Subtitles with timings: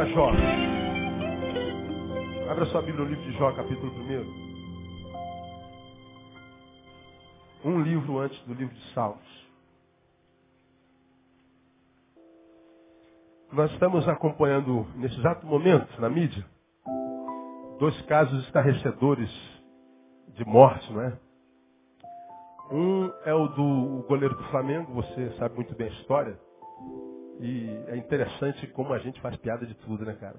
[0.00, 0.30] a Jó.
[2.50, 4.50] Abra sua Bíblia no livro de Jó, capítulo 1.
[7.64, 9.50] Um livro antes do livro de Salmos.
[13.52, 16.46] Nós estamos acompanhando, nesse exato momento, na mídia,
[17.78, 19.30] dois casos estarrecedores
[20.28, 21.18] de morte, não é?
[22.72, 26.38] Um é o do goleiro do Flamengo, você sabe muito bem a história.
[27.40, 30.36] E é interessante como a gente faz piada de tudo, né, cara?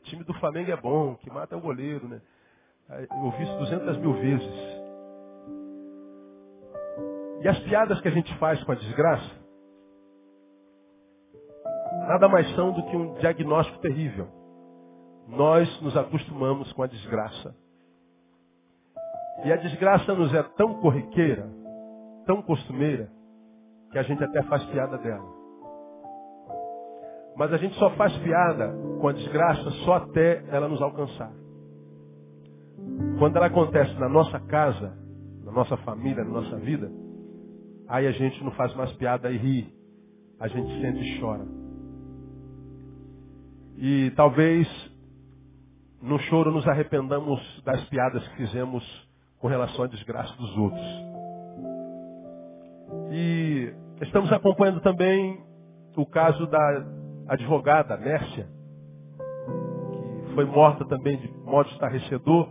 [0.00, 2.22] O time do Flamengo é bom, que mata é o goleiro, né?
[2.88, 4.54] Eu ouvi isso 200 mil vezes.
[7.42, 9.30] E as piadas que a gente faz com a desgraça,
[12.06, 14.28] nada mais são do que um diagnóstico terrível.
[15.26, 17.56] Nós nos acostumamos com a desgraça.
[19.44, 21.50] E a desgraça nos é tão corriqueira,
[22.24, 23.10] tão costumeira,
[23.90, 25.35] que a gente até faz piada dela.
[27.36, 31.30] Mas a gente só faz piada com a desgraça só até ela nos alcançar.
[33.18, 34.96] Quando ela acontece na nossa casa,
[35.44, 36.90] na nossa família, na nossa vida,
[37.88, 39.74] aí a gente não faz mais piada e ri.
[40.40, 41.46] A gente sente e chora.
[43.78, 44.66] E talvez
[46.00, 48.84] no choro nos arrependamos das piadas que fizemos
[49.38, 50.86] com relação à desgraça dos outros.
[53.10, 55.38] E estamos acompanhando também
[55.96, 58.46] o caso da advogada Mércia,
[60.26, 62.48] que foi morta também de modo estarrecedor,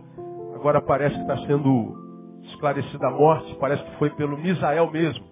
[0.54, 1.96] agora parece que está sendo
[2.44, 5.24] esclarecida a morte, parece que foi pelo Misael mesmo,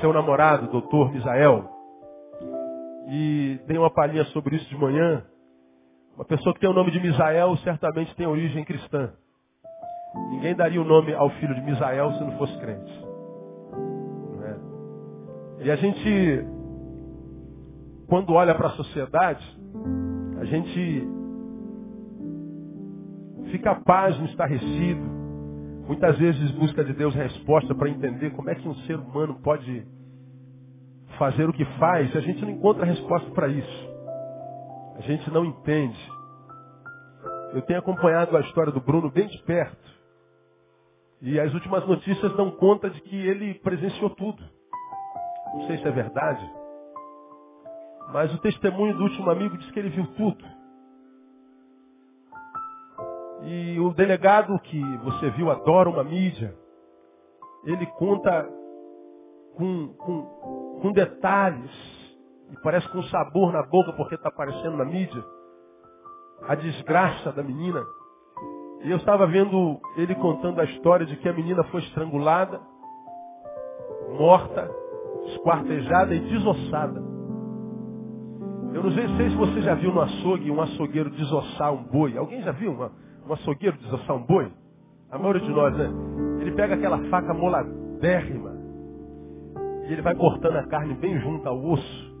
[0.00, 1.68] seu namorado, doutor Misael.
[3.08, 5.24] E dei uma palhinha sobre isso de manhã.
[6.14, 9.12] Uma pessoa que tem o nome de Misael certamente tem origem cristã.
[10.30, 13.04] Ninguém daria o nome ao filho de Misael se não fosse crente.
[13.72, 15.64] Não é?
[15.64, 16.46] E a gente
[18.12, 19.42] quando olha para a sociedade,
[20.38, 21.08] a gente
[23.50, 25.00] fica pasmo, estarrecido.
[25.86, 29.86] Muitas vezes busca de Deus resposta para entender como é que um ser humano pode
[31.18, 32.14] fazer o que faz.
[32.14, 33.88] A gente não encontra resposta para isso.
[34.98, 36.12] A gente não entende.
[37.54, 39.90] Eu tenho acompanhado a história do Bruno bem de perto.
[41.22, 44.44] E as últimas notícias dão conta de que ele presenciou tudo.
[45.54, 46.61] Não sei se é verdade.
[48.12, 50.44] Mas o testemunho do último amigo diz que ele viu tudo.
[53.44, 56.54] E o delegado que você viu adora uma mídia.
[57.64, 58.48] Ele conta
[59.56, 60.22] com, com,
[60.82, 61.70] com detalhes.
[62.50, 65.24] E parece com sabor na boca porque está aparecendo na mídia.
[66.46, 67.82] A desgraça da menina.
[68.82, 72.60] E eu estava vendo ele contando a história de que a menina foi estrangulada,
[74.18, 74.68] morta,
[75.28, 77.11] esquartejada e desossada.
[78.74, 82.16] Eu não sei se você já viu no açougue um açougueiro desossar um boi.
[82.16, 82.90] Alguém já viu uma,
[83.28, 84.50] um açougueiro desossar um boi?
[85.10, 85.90] A maioria de nós, né?
[86.40, 88.52] Ele pega aquela faca moladérrima
[89.86, 92.12] e ele vai cortando a carne bem junto ao osso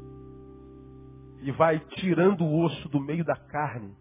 [1.42, 3.96] e vai tirando o osso do meio da carne.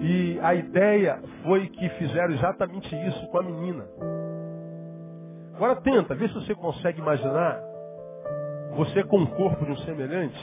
[0.00, 3.86] E a ideia foi que fizeram exatamente isso com a menina.
[5.54, 7.58] Agora tenta, vê se você consegue imaginar
[8.76, 10.38] você com o corpo de um semelhante,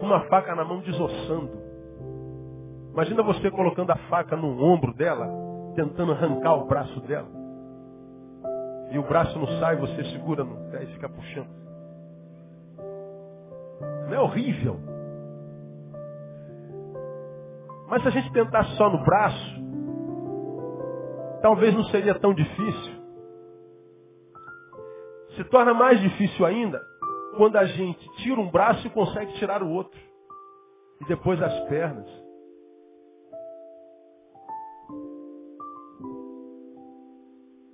[0.00, 1.50] com uma faca na mão desossando.
[2.92, 5.28] Imagina você colocando a faca no ombro dela,
[5.74, 7.28] tentando arrancar o braço dela.
[8.90, 11.48] E o braço não sai, você segura no pé e fica puxando.
[14.08, 14.78] Não é horrível?
[17.88, 19.62] Mas se a gente tentasse só no braço,
[21.42, 22.94] talvez não seria tão difícil.
[25.36, 26.80] Se torna mais difícil ainda
[27.36, 29.98] quando a gente tira um braço e consegue tirar o outro.
[31.00, 32.08] E depois as pernas.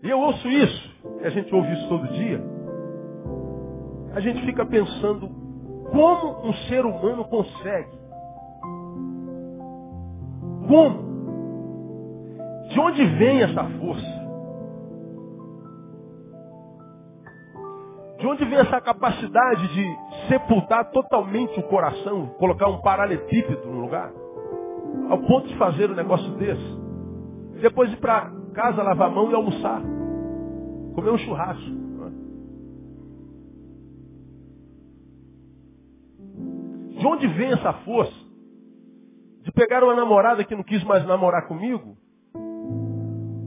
[0.02, 0.90] E eu ouço isso,
[1.20, 2.42] e a gente ouve isso todo dia.
[4.14, 5.28] A gente fica pensando
[5.90, 7.98] como um ser humano consegue.
[10.66, 11.10] Como?
[12.70, 14.19] De onde vem essa força?
[18.20, 19.96] De onde vem essa capacidade de
[20.28, 24.12] sepultar totalmente o coração, colocar um paralelepípedo no lugar?
[25.08, 26.80] Ao ponto de fazer um negócio desse.
[27.62, 29.80] Depois ir para casa, lavar a mão e almoçar.
[30.94, 31.80] Comer um churrasco.
[36.98, 38.12] De onde vem essa força?
[39.42, 41.96] De pegar uma namorada que não quis mais namorar comigo,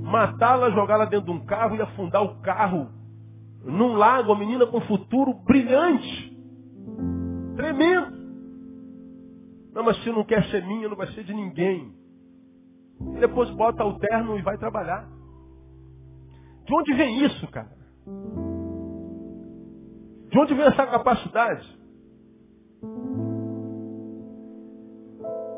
[0.01, 3.02] matá-la, jogá-la dentro de um carro e afundar o carro
[3.63, 6.33] num lago, a menina com futuro brilhante.
[9.73, 11.93] Não, mas se não quer ser minha, não vai ser de ninguém.
[13.15, 15.07] E depois bota o terno e vai trabalhar.
[16.65, 17.75] De onde vem isso, cara?
[20.29, 21.79] De onde vem essa capacidade?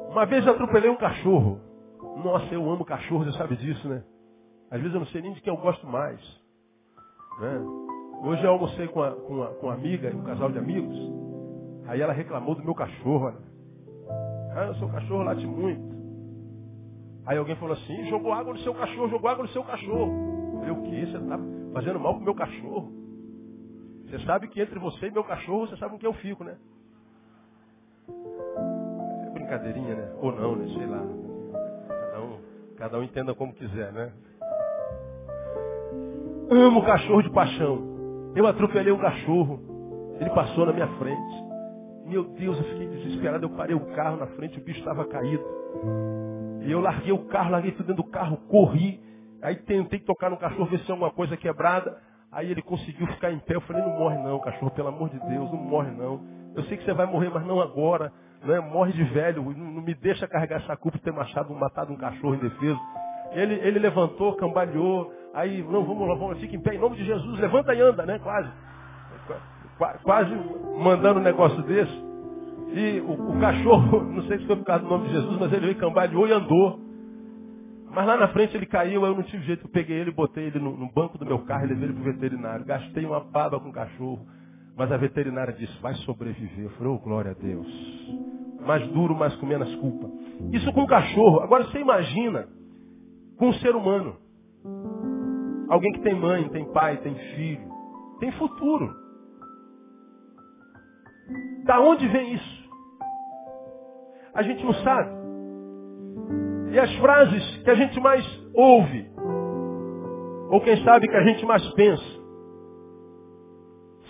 [0.10, 1.60] Uma vez eu atropelei um cachorro.
[2.24, 4.04] Nossa, eu amo cachorro, você sabe disso, né?
[4.72, 6.20] Às vezes eu não sei nem de quem eu gosto mais.
[7.40, 7.85] Né?
[8.24, 10.98] Hoje eu almocei com, a, com, a, com uma amiga, um casal de amigos.
[11.88, 13.30] Aí ela reclamou do meu cachorro.
[13.30, 13.38] Né?
[14.56, 15.96] Ah, seu cachorro late muito.
[17.26, 20.12] Aí alguém falou assim, jogou água no seu cachorro, jogou água no seu cachorro.
[20.54, 21.12] Eu falei, o quê?
[21.12, 21.40] Você está
[21.74, 22.92] fazendo mal pro meu cachorro?
[24.06, 26.56] Você sabe que entre você e meu cachorro, você sabe com que eu fico, né?
[29.26, 30.14] É brincadeirinha, né?
[30.22, 30.68] Ou não, né?
[30.68, 31.04] Sei lá.
[31.88, 32.40] Cada um,
[32.78, 34.14] cada um entenda como quiser, né?
[36.50, 37.95] Amo cachorro de paixão.
[38.36, 39.60] Eu atropelei um cachorro.
[40.20, 41.46] Ele passou na minha frente.
[42.06, 43.46] Meu Deus, eu fiquei desesperado.
[43.46, 45.44] Eu parei o carro na frente, o bicho estava caído.
[46.62, 49.00] E eu larguei o carro, larguei tudo dentro do carro, corri.
[49.42, 51.98] Aí tentei tocar no cachorro, ver se tinha alguma coisa quebrada.
[52.32, 53.56] Aí ele conseguiu ficar em pé.
[53.56, 56.22] Eu falei, não morre não, cachorro, pelo amor de Deus, não morre não.
[56.56, 58.12] Eu sei que você vai morrer, mas não agora.
[58.44, 58.60] Né?
[58.60, 61.98] Morre de velho, não, não me deixa carregar essa culpa de ter machado, matado um
[61.98, 62.80] cachorro indefeso.
[63.32, 67.06] Ele, ele levantou, cambaleou, aí, não, vamos lá, vamos, fica em pé, em nome de
[67.06, 68.20] Jesus, levanta e anda, né?
[68.20, 68.50] Quase.
[70.04, 70.34] Quase
[70.82, 72.06] mandando um negócio desse.
[72.74, 75.52] E o, o, cachorro, não sei se foi por causa do nome de Jesus, mas
[75.52, 76.80] ele veio, cambaleou e andou.
[77.92, 80.60] Mas lá na frente ele caiu, eu não tive jeito, eu peguei ele, botei ele
[80.60, 82.66] no, no banco do meu carro e levei ele para o veterinário.
[82.66, 84.26] Gastei uma baba com o cachorro.
[84.78, 86.66] Mas a veterinária disse, vai sobreviver.
[86.66, 87.68] Eu falei, oh, glória a Deus.
[88.66, 90.10] Mais duro, mas com menos culpa.
[90.52, 91.40] Isso com o cachorro.
[91.40, 92.50] Agora você imagina
[93.38, 94.16] com o ser humano.
[95.70, 97.68] Alguém que tem mãe, tem pai, tem filho,
[98.20, 98.94] tem futuro.
[101.64, 102.66] Da onde vem isso?
[104.34, 105.16] A gente não sabe.
[106.72, 108.24] E as frases que a gente mais
[108.54, 109.10] ouve,
[110.50, 112.04] ou quem sabe que a gente mais pensa,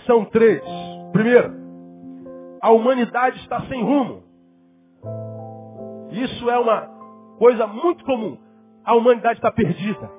[0.05, 0.61] são três.
[1.13, 1.53] Primeiro,
[2.61, 4.23] a humanidade está sem rumo.
[6.11, 6.81] Isso é uma
[7.37, 8.37] coisa muito comum.
[8.85, 10.09] A humanidade está perdida.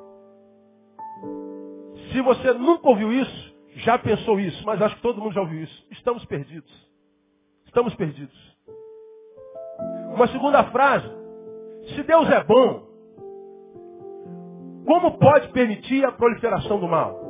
[2.13, 5.63] Se você nunca ouviu isso, já pensou isso, mas acho que todo mundo já ouviu
[5.63, 5.87] isso.
[5.91, 6.73] Estamos perdidos.
[7.67, 8.57] Estamos perdidos.
[10.15, 11.09] Uma segunda frase.
[11.95, 12.87] Se Deus é bom,
[14.87, 17.21] como pode permitir a proliferação do mal?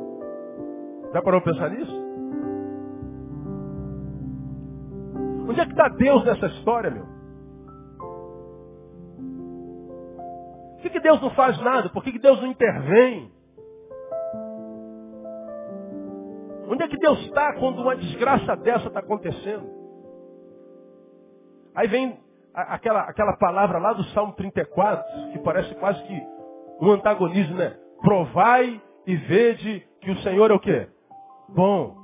[1.13, 2.07] Já parou para pensar nisso?
[5.49, 7.16] Onde é que está Deus nessa história, meu?
[10.87, 11.89] Que, que Deus não faz nada?
[11.89, 13.31] Por que, que Deus não intervém?
[16.69, 19.67] Onde é que Deus está quando uma desgraça dessa está acontecendo?
[21.75, 22.19] Aí vem
[22.55, 26.23] aquela, aquela palavra lá do Salmo 34, que parece quase que
[26.81, 27.77] um antagonismo, né?
[28.01, 30.89] Provai e vede que o Senhor é o quê?
[31.49, 31.97] Bom.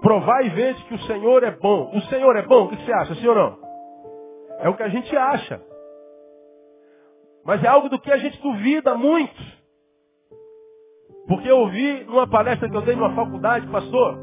[0.00, 1.90] Provai e vede que o Senhor é bom.
[1.94, 2.64] O Senhor é bom?
[2.64, 3.58] O que você acha, ou não?
[4.60, 5.60] É o que a gente acha.
[7.46, 9.40] Mas é algo do que a gente duvida muito.
[11.28, 14.18] Porque eu ouvi numa palestra que eu dei numa faculdade, pastor,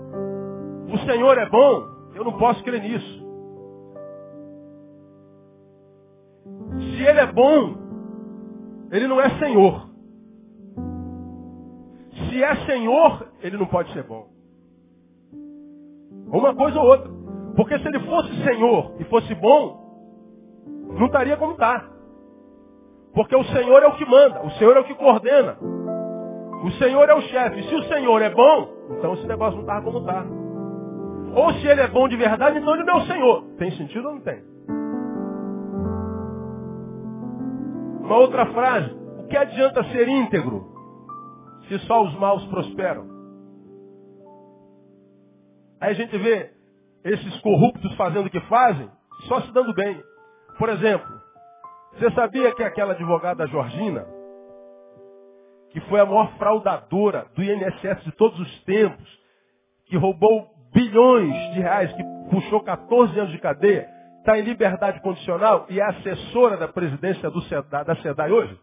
[0.93, 3.23] o Senhor é bom, eu não posso crer nisso.
[6.77, 7.75] Se Ele é bom,
[8.91, 9.89] Ele não é Senhor.
[12.29, 14.27] Se é Senhor, Ele não pode ser bom.
[16.27, 17.09] Uma coisa ou outra.
[17.55, 19.81] Porque se Ele fosse Senhor e fosse bom,
[20.97, 21.92] não estaria como está.
[23.13, 25.57] Porque o Senhor é o que manda, o Senhor é o que coordena.
[26.63, 27.63] O Senhor é o chefe.
[27.63, 30.25] Se o Senhor é bom, então esse negócio não está como está.
[31.35, 33.43] Ou se ele é bom de verdade, então ele não é o Senhor.
[33.57, 34.41] Tem sentido ou não tem?
[38.01, 38.91] Uma outra frase.
[39.19, 40.71] O que adianta ser íntegro
[41.67, 43.07] se só os maus prosperam?
[45.81, 46.51] Aí a gente vê
[47.03, 48.89] esses corruptos fazendo o que fazem,
[49.27, 50.01] só se dando bem.
[50.57, 51.07] Por exemplo,
[51.97, 54.05] você sabia que aquela advogada Georgina,
[55.69, 59.23] que foi a maior fraudadora do INSS de todos os tempos,
[59.85, 63.87] que roubou bilhões de reais, que puxou 14 anos de cadeia,
[64.19, 68.59] está em liberdade condicional e é assessora da presidência do SEDAI, da SEDAI hoje?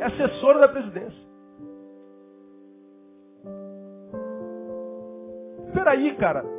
[0.00, 1.24] É assessora da presidência.
[5.72, 6.53] Peraí, cara.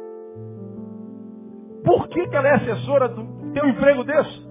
[1.86, 4.46] Por que, que ela é assessora do teu emprego desse?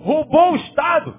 [0.00, 1.14] Roubou o Estado.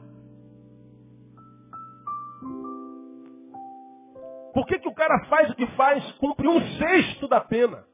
[4.54, 6.12] Por que, que o cara faz o que faz?
[6.14, 7.86] Cumpre um sexto da pena.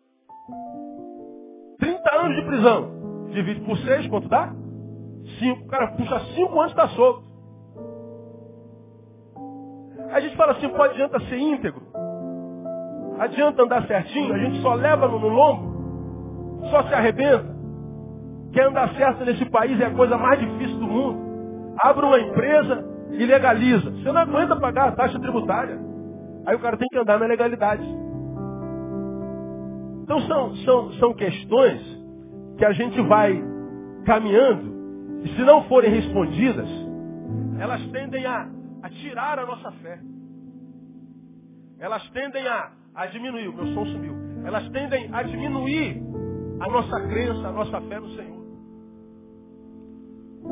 [1.79, 3.29] 50 anos de prisão.
[3.31, 4.53] Divide por 6, quanto dá?
[5.39, 5.63] 5.
[5.63, 7.25] O cara puxa 5 anos e está solto.
[10.11, 11.81] A gente fala assim, pode adianta ser íntegro.
[13.19, 15.74] Adianta andar certinho, a gente só leva no, no lombo,
[16.69, 17.55] só se arrebenta.
[18.53, 21.75] Quer andar certo nesse país é a coisa mais difícil do mundo.
[21.83, 23.91] Abre uma empresa e legaliza.
[23.91, 25.77] Você não aguenta pagar a taxa tributária.
[26.45, 27.83] Aí o cara tem que andar na legalidade.
[30.03, 31.81] Então são, são, são questões
[32.57, 33.43] que a gente vai
[34.05, 34.75] caminhando
[35.23, 36.69] e se não forem respondidas,
[37.59, 38.47] elas tendem a,
[38.83, 39.99] a tirar a nossa fé.
[41.79, 43.47] Elas tendem a, a diminuir.
[43.47, 44.13] O meu som sumiu.
[44.45, 45.99] Elas tendem a diminuir
[46.59, 48.45] a nossa crença, a nossa fé no Senhor.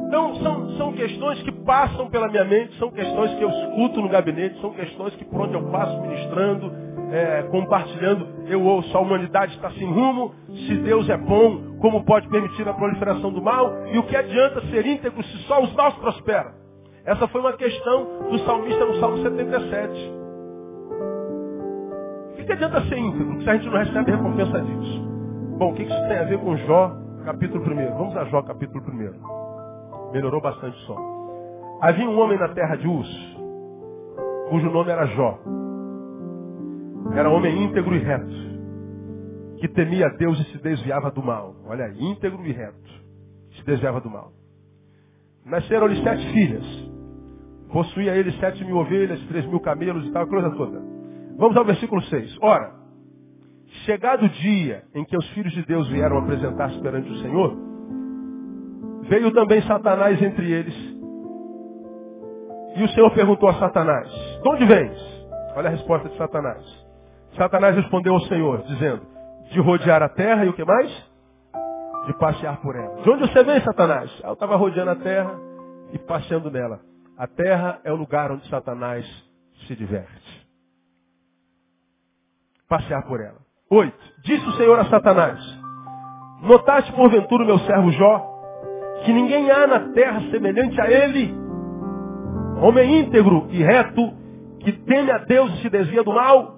[0.07, 4.10] Então, são, são questões que passam pela minha mente, são questões que eu escuto no
[4.10, 6.72] gabinete, são questões que por onde eu passo ministrando,
[7.12, 10.33] é, compartilhando, eu ouço, a humanidade está sem rumo,
[10.67, 14.62] se Deus é bom, como pode permitir a proliferação do mal, e o que adianta
[14.67, 16.51] ser íntegro se só os maus prosperam?
[17.05, 20.12] Essa foi uma questão do salmista no Salmo 77.
[22.39, 25.12] O que adianta ser íntegro se a gente não recebe recompensa disso?
[25.57, 26.95] Bom, o que isso tem a ver com Jó,
[27.25, 27.98] capítulo 1?
[27.98, 30.12] Vamos a Jó, capítulo 1.
[30.12, 30.98] Melhorou bastante som.
[31.79, 33.07] Havia um homem na terra de Uz,
[34.50, 35.39] cujo nome era Jó.
[37.15, 38.33] Era homem íntegro e reto,
[39.60, 41.55] que temia Deus e se desviava do mal.
[41.67, 42.89] Olha aí, íntegro e reto,
[43.55, 44.31] se desviava do mal.
[45.45, 46.65] Nasceram-lhe sete filhas.
[47.72, 50.81] Possuía ele sete mil ovelhas, três mil camelos e tal, coisa toda.
[51.38, 52.38] Vamos ao versículo 6.
[52.41, 52.82] Ora,
[53.85, 57.73] chegado o dia em que os filhos de Deus vieram apresentar-se perante o Senhor,
[59.09, 60.75] Veio também Satanás entre eles.
[62.75, 64.09] E o Senhor perguntou a Satanás,
[64.41, 64.97] de onde vens?
[65.55, 66.63] Olha a resposta de Satanás.
[67.37, 69.05] Satanás respondeu ao Senhor, dizendo,
[69.51, 70.89] de rodear a terra e o que mais?
[72.07, 73.01] De passear por ela.
[73.01, 74.09] De onde você vem, Satanás?
[74.23, 75.39] Ah, eu estava rodeando a terra
[75.91, 76.79] e passeando nela.
[77.17, 79.05] A terra é o lugar onde Satanás
[79.67, 80.47] se diverte.
[82.67, 83.39] Passear por ela.
[83.73, 83.97] Oito.
[84.23, 85.39] Disse o Senhor a Satanás,
[86.43, 88.33] notaste porventura o meu servo Jó?
[89.03, 91.33] que ninguém há na terra semelhante a ele.
[92.61, 94.13] Homem íntegro e reto,
[94.59, 96.55] que teme a Deus e se desvia do mal.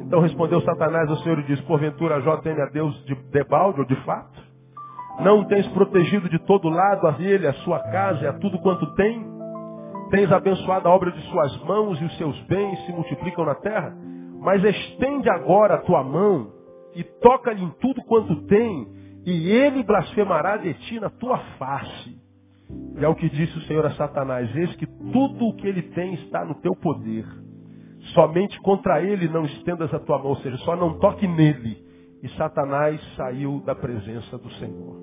[0.00, 3.86] Então respondeu Satanás ao Senhor e disse, porventura Jó teme a Deus de debalde ou
[3.86, 4.42] de fato?
[5.20, 8.84] Não tens protegido de todo lado a ele, a sua casa e a tudo quanto
[8.94, 9.24] tem?
[10.10, 13.94] Tens abençoado a obra de suas mãos e os seus bens se multiplicam na terra?
[14.42, 16.52] Mas estende agora a tua mão
[16.96, 18.88] e toca-lhe em tudo quanto tem
[19.24, 22.20] e ele blasfemará de ti na tua face.
[22.98, 25.82] E é o que disse o Senhor a Satanás, eis que tudo o que ele
[25.82, 27.24] tem está no teu poder.
[28.14, 31.80] Somente contra ele não estendas a tua mão, ou seja, só não toque nele.
[32.20, 35.00] E Satanás saiu da presença do Senhor.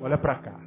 [0.00, 0.60] Olha para cá.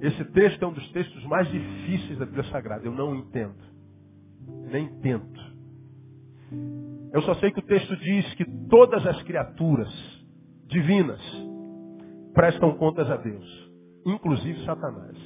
[0.00, 2.86] Esse texto é um dos textos mais difíceis da Bíblia Sagrada.
[2.86, 3.67] Eu não entendo.
[4.70, 5.48] Nem tento.
[7.12, 9.88] Eu só sei que o texto diz que todas as criaturas
[10.66, 11.20] divinas
[12.34, 13.70] prestam contas a Deus,
[14.06, 15.16] inclusive Satanás.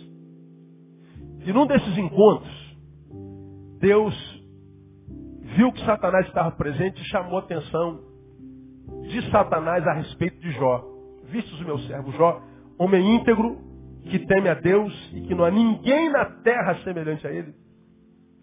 [1.45, 2.77] E num desses encontros,
[3.81, 4.15] Deus
[5.57, 8.01] viu que Satanás estava presente e chamou a atenção
[9.03, 10.85] de Satanás a respeito de Jó.
[11.25, 12.41] Vistos o meu servo Jó,
[12.79, 13.59] homem íntegro,
[14.05, 17.55] que teme a Deus e que não há ninguém na terra semelhante a ele.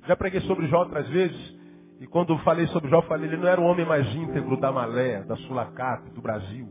[0.09, 1.59] Já preguei sobre Jó outras vezes.
[1.99, 5.21] E quando falei sobre Jó, falei, ele não era o homem mais íntegro da Malé,
[5.21, 6.67] da Sulacap, do Brasil.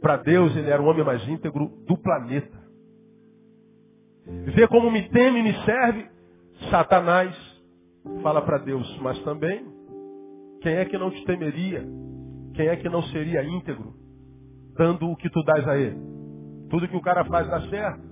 [0.00, 2.58] Para Deus, ele era o homem mais íntegro do planeta.
[4.54, 6.06] Vê como me teme e me serve,
[6.70, 7.36] Satanás
[8.22, 9.66] fala para Deus, mas também,
[10.62, 11.86] quem é que não te temeria?
[12.54, 13.92] Quem é que não seria íntegro,
[14.74, 15.98] dando o que tu dás a ele?
[16.70, 18.08] Tudo que o cara faz dá certo.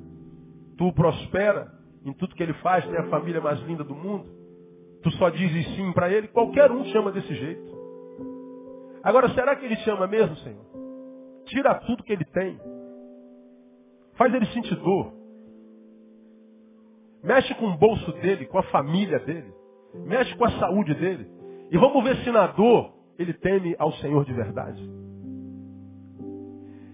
[0.76, 1.75] Tu prospera
[2.06, 4.46] em tudo que ele faz, tem a família mais linda do mundo
[5.06, 7.76] tu só dizes sim para ele, qualquer um chama desse jeito.
[9.04, 10.64] Agora, será que ele chama mesmo, Senhor?
[11.44, 12.58] Tira tudo que ele tem.
[14.14, 15.12] Faz ele sentir dor.
[17.22, 19.52] Mexe com o bolso dele, com a família dele.
[19.94, 21.30] Mexe com a saúde dele.
[21.70, 24.82] E vamos ver se na dor ele teme ao Senhor de verdade.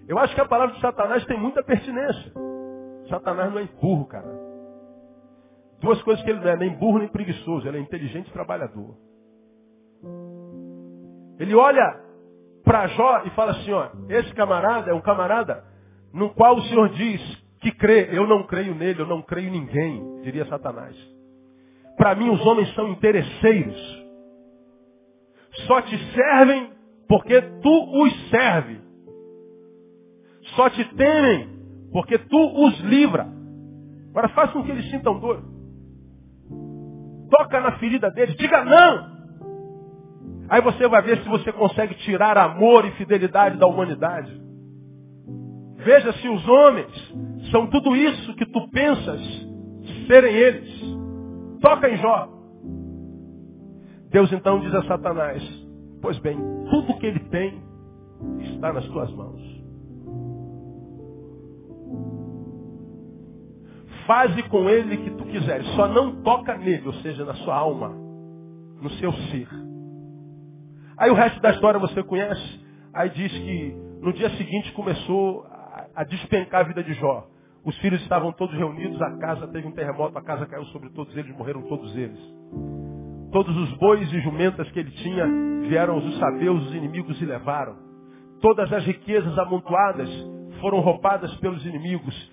[0.07, 2.31] Eu acho que a palavra de Satanás tem muita pertinência.
[3.09, 4.42] Satanás não é burro, cara.
[5.83, 8.95] Duas coisas que ele não é, nem burro nem preguiçoso, ele é inteligente e trabalhador.
[11.37, 11.99] Ele olha
[12.63, 15.61] para Jó e fala assim, ó, esse camarada é um camarada
[16.13, 17.21] no qual o Senhor diz
[17.59, 20.95] que crê, eu não creio nele, eu não creio em ninguém, diria Satanás.
[21.97, 24.05] Para mim os homens são interesseiros.
[25.67, 26.71] Só te servem
[27.09, 28.79] porque tu os serve.
[30.55, 31.49] Só te temem
[31.91, 33.27] porque tu os livra.
[34.11, 35.52] Agora faça com que eles sintam dor.
[37.35, 39.11] Toca na ferida deles, diga não.
[40.49, 44.31] Aí você vai ver se você consegue tirar amor e fidelidade da humanidade.
[45.77, 46.91] Veja se os homens
[47.49, 49.19] são tudo isso que tu pensas
[50.05, 50.69] serem eles.
[51.59, 52.29] Toca em Jó.
[54.11, 55.41] Deus então diz a Satanás,
[56.03, 56.37] pois bem,
[56.69, 57.63] tudo que ele tem
[58.41, 59.41] está nas tuas mãos.
[64.05, 67.89] Faze com ele que tu quiseres, só não toca nele, ou seja, na sua alma,
[68.81, 69.47] no seu ser.
[70.97, 72.63] Aí o resto da história você conhece.
[72.93, 75.45] Aí diz que no dia seguinte começou
[75.95, 77.27] a despencar a vida de Jó.
[77.65, 81.15] Os filhos estavam todos reunidos, a casa teve um terremoto, a casa caiu sobre todos
[81.15, 82.19] eles, morreram todos eles.
[83.31, 85.25] Todos os bois e jumentas que ele tinha
[85.67, 87.75] vieram os sabeus, os inimigos e levaram.
[88.41, 90.09] Todas as riquezas amontoadas
[90.59, 92.31] foram roubadas pelos inimigos.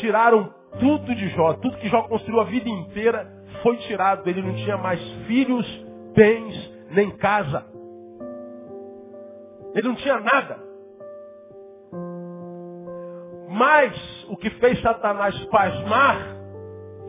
[0.00, 3.30] Tiraram tudo de Jó, tudo que Jó construiu a vida inteira
[3.62, 4.28] foi tirado.
[4.28, 5.66] Ele não tinha mais filhos,
[6.14, 7.66] bens, nem casa.
[9.74, 10.58] Ele não tinha nada.
[13.48, 16.16] Mas o que fez Satanás pasmar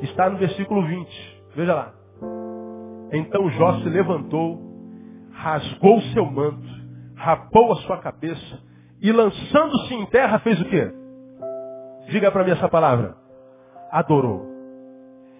[0.01, 1.43] está no versículo 20.
[1.55, 1.93] Veja lá.
[3.11, 4.59] Então Jó se levantou,
[5.31, 6.67] rasgou o seu manto,
[7.15, 8.59] rapou a sua cabeça
[9.01, 10.91] e lançando-se em terra fez o quê?
[12.09, 13.26] Diga para mim essa palavra.
[13.91, 14.45] Adorou.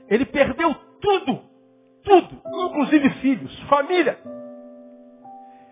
[0.10, 1.42] Ele perdeu tudo,
[2.04, 4.18] tudo, inclusive filhos, família.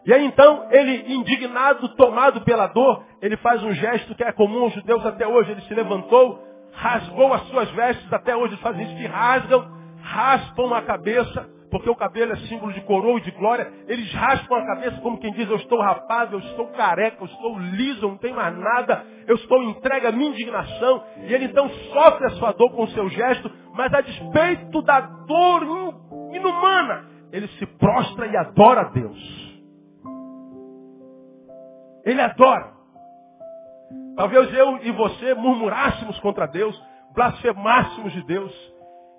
[0.06, 4.64] E aí então, ele, indignado, tomado pela dor, ele faz um gesto que é comum
[4.64, 5.52] aos judeus até hoje.
[5.52, 6.40] Ele se levantou,
[6.72, 9.66] rasgou as suas vestes, até hoje eles fazem isso, que rasgam,
[10.02, 13.70] raspam a cabeça, porque o cabelo é símbolo de coroa e de glória.
[13.86, 17.60] Eles raspam a cabeça como quem diz, eu estou rapado, eu estou careca, eu estou
[17.60, 21.04] liso, eu não tenho mais nada, eu estou entregue à minha indignação.
[21.28, 25.02] E ele então sofre a sua dor com o seu gesto, mas a despeito da
[25.02, 25.96] dor
[26.32, 29.62] inumana, ele se prostra e adora a Deus.
[32.06, 32.72] Ele adora.
[34.16, 36.82] Talvez eu e você murmurássemos contra Deus,
[37.14, 38.74] blasfemássemos de Deus.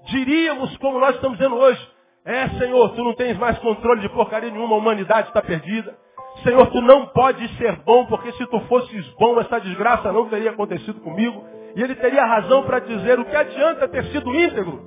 [0.07, 1.96] Diríamos como nós estamos dizendo hoje.
[2.27, 5.97] É, Senhor, tu não tens mais controle de porcaria nenhuma, a humanidade está perdida.
[6.43, 10.51] Senhor, tu não podes ser bom, porque se tu fosses bom, essa desgraça não teria
[10.51, 11.45] acontecido comigo.
[11.77, 14.83] E ele teria razão para dizer, o que adianta ter sido íntegro,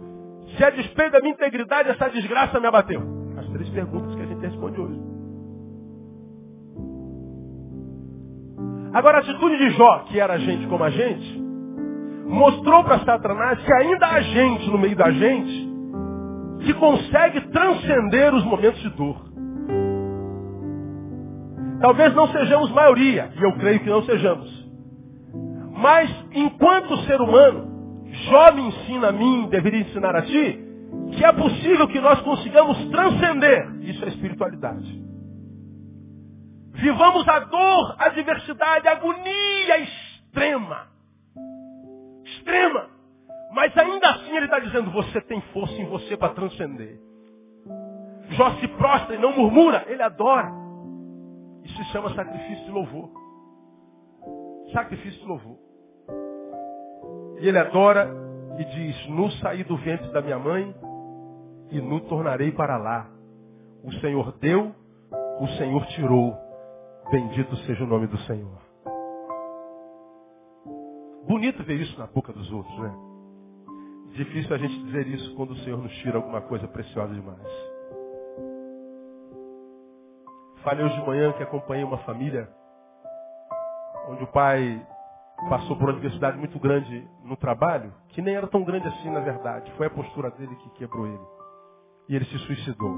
[0.57, 3.01] se a despeito da minha integridade essa desgraça me abateu?
[3.37, 4.99] As três perguntas que a gente responde hoje.
[8.93, 11.39] Agora a atitude de Jó, que era gente como a gente,
[12.25, 15.68] mostrou para Satanás que ainda há gente no meio da gente
[16.69, 19.17] que consegue transcender os momentos de dor.
[21.81, 24.69] Talvez não sejamos maioria, e eu creio que não sejamos.
[25.73, 30.59] Mas enquanto ser humano, Jó me ensina a mim, deveria ensinar a ti,
[31.15, 33.67] que é possível que nós consigamos transcender.
[33.81, 35.03] Isso é espiritualidade.
[36.73, 40.87] Vivamos a dor, a adversidade, a agonia extrema.
[42.25, 42.98] Extrema.
[43.51, 46.99] Mas ainda assim ele está dizendo, você tem força em você para transcender.
[48.31, 50.51] Jó se prostra e não murmura, ele adora.
[51.63, 53.09] Isso se chama sacrifício de louvor.
[54.71, 55.57] Sacrifício de louvor.
[57.39, 58.09] E ele adora
[58.59, 60.75] e diz, nu saí do ventre da minha mãe
[61.71, 63.09] e nu tornarei para lá.
[63.83, 64.75] O Senhor deu,
[65.39, 66.37] o Senhor tirou.
[67.09, 68.59] Bendito seja o nome do Senhor.
[71.27, 73.08] Bonito ver isso na boca dos outros, né?
[74.13, 77.47] Difícil a gente dizer isso quando o Senhor nos tira alguma coisa preciosa demais.
[80.63, 82.49] Falei hoje de manhã que acompanhei uma família
[84.09, 84.85] onde o pai
[85.49, 89.21] passou por uma adversidade muito grande no trabalho, que nem era tão grande assim na
[89.21, 89.71] verdade.
[89.77, 91.27] Foi a postura dele que quebrou ele.
[92.09, 92.97] E ele se suicidou.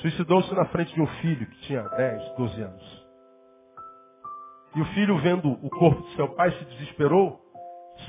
[0.00, 3.06] Suicidou-se na frente de um filho que tinha 10, 12 anos.
[4.74, 7.41] E o filho, vendo o corpo de seu pai, se desesperou,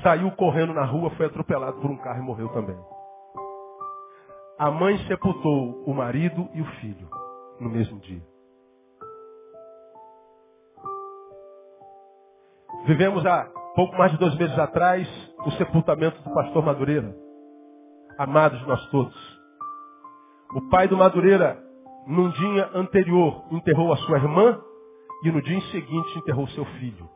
[0.02, 2.76] saiu correndo na rua, foi atropelado por um carro e morreu também.
[4.58, 7.08] A mãe sepultou o marido e o filho
[7.60, 8.22] no mesmo dia.
[12.86, 15.08] Vivemos há pouco mais de dois meses atrás
[15.46, 17.14] o sepultamento do pastor Madureira.
[18.18, 19.38] Amados de nós todos.
[20.54, 21.58] O pai do Madureira
[22.06, 24.60] num dia anterior enterrou a sua irmã
[25.24, 27.08] e no dia seguinte enterrou seu filho.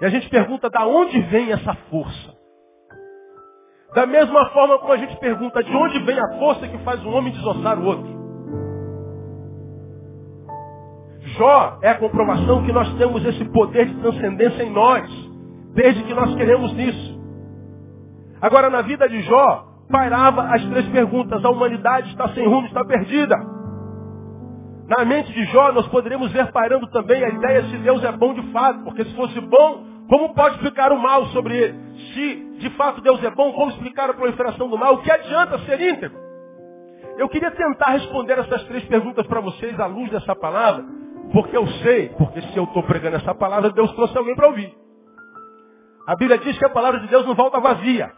[0.00, 2.40] E a gente pergunta da onde vem essa força?
[3.94, 7.12] Da mesma forma como a gente pergunta de onde vem a força que faz um
[7.12, 8.20] homem desossar o outro.
[11.36, 15.10] Jó é a comprovação que nós temos esse poder de transcendência em nós,
[15.74, 17.20] desde que nós queremos nisso.
[18.40, 21.44] Agora, na vida de Jó, pairava as três perguntas.
[21.44, 23.36] A humanidade está sem rumo, está perdida.
[24.88, 28.32] Na mente de Jó, nós poderíamos ver pairando também a ideia se Deus é bom
[28.32, 31.78] de fato, porque se fosse bom, como pode explicar o mal sobre ele?
[32.12, 34.94] Se de fato Deus é bom, como explicar a proliferação do mal?
[34.94, 36.18] O que adianta ser íntegro?
[37.16, 40.84] Eu queria tentar responder essas três perguntas para vocês à luz dessa palavra,
[41.32, 44.74] porque eu sei, porque se eu estou pregando essa palavra, Deus trouxe alguém para ouvir.
[46.08, 48.10] A Bíblia diz que a palavra de Deus não volta vazia.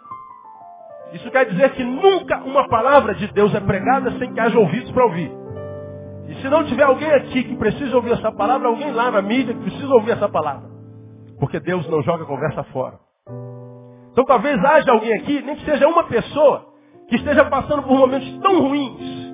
[1.12, 4.90] Isso quer dizer que nunca uma palavra de Deus é pregada sem que haja ouvidos
[4.92, 5.30] para ouvir.
[6.28, 9.52] E se não tiver alguém aqui que precisa ouvir essa palavra, alguém lá na mídia
[9.52, 10.71] que precisa ouvir essa palavra.
[11.42, 13.00] Porque Deus não joga conversa fora.
[14.12, 16.72] Então talvez haja alguém aqui, nem que seja uma pessoa,
[17.08, 19.32] que esteja passando por momentos tão ruins,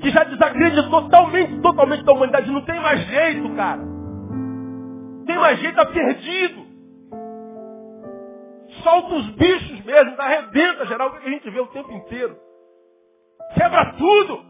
[0.00, 2.50] que já desacreditou totalmente, totalmente da humanidade.
[2.50, 3.82] Não tem mais jeito, cara.
[5.26, 6.62] Tem mais jeito, está perdido.
[8.82, 12.38] Solta os bichos mesmo, arrebenta geral, o que a gente vê o tempo inteiro.
[13.52, 14.40] Quebra tudo.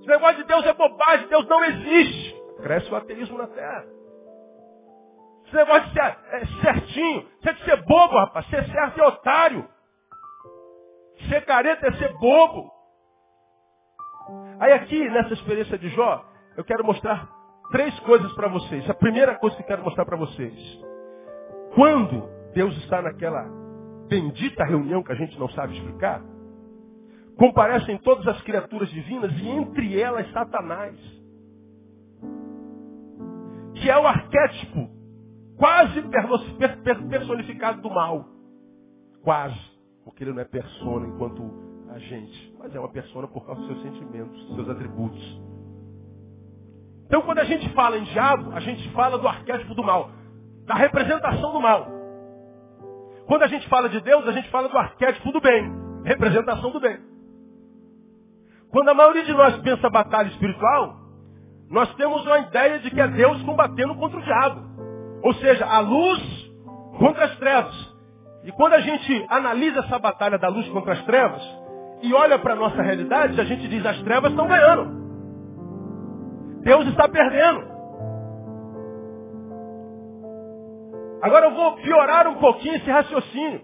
[0.00, 2.42] Esse negócio de Deus é bobagem, Deus não existe.
[2.60, 4.01] Cresce o ateísmo na terra.
[5.52, 8.46] Esse negócio de ser é, certinho, você é de ser bobo, rapaz.
[8.46, 9.68] Ser certo é otário.
[11.28, 12.72] Ser careta é ser bobo.
[14.58, 16.24] Aí aqui, nessa experiência de Jó,
[16.56, 17.28] eu quero mostrar
[17.70, 18.88] três coisas para vocês.
[18.88, 20.54] A primeira coisa que eu quero mostrar para vocês.
[21.74, 23.44] Quando Deus está naquela
[24.08, 26.22] bendita reunião que a gente não sabe explicar,
[27.36, 30.96] comparecem todas as criaturas divinas e entre elas Satanás.
[33.74, 34.91] Que é o arquétipo
[35.56, 36.02] quase
[37.08, 38.26] personificado do mal.
[39.22, 39.60] Quase.
[40.04, 41.42] Porque ele não é persona enquanto
[41.90, 42.54] a gente.
[42.58, 45.42] Mas é uma persona por causa dos seus sentimentos, dos seus atributos.
[47.06, 50.10] Então quando a gente fala em diabo, a gente fala do arquétipo do mal
[50.66, 51.86] da representação do mal.
[53.26, 55.72] Quando a gente fala de Deus, a gente fala do arquétipo do bem,
[56.04, 56.98] representação do bem.
[58.70, 60.96] Quando a maioria de nós pensa batalha espiritual,
[61.68, 64.71] nós temos uma ideia de que é Deus combatendo contra o diabo.
[65.22, 66.52] Ou seja, a luz
[66.98, 67.92] contra as trevas.
[68.44, 71.42] E quando a gente analisa essa batalha da luz contra as trevas
[72.02, 75.02] e olha para a nossa realidade, a gente diz as trevas estão ganhando.
[76.62, 77.72] Deus está perdendo.
[81.22, 83.60] Agora eu vou piorar um pouquinho esse raciocínio.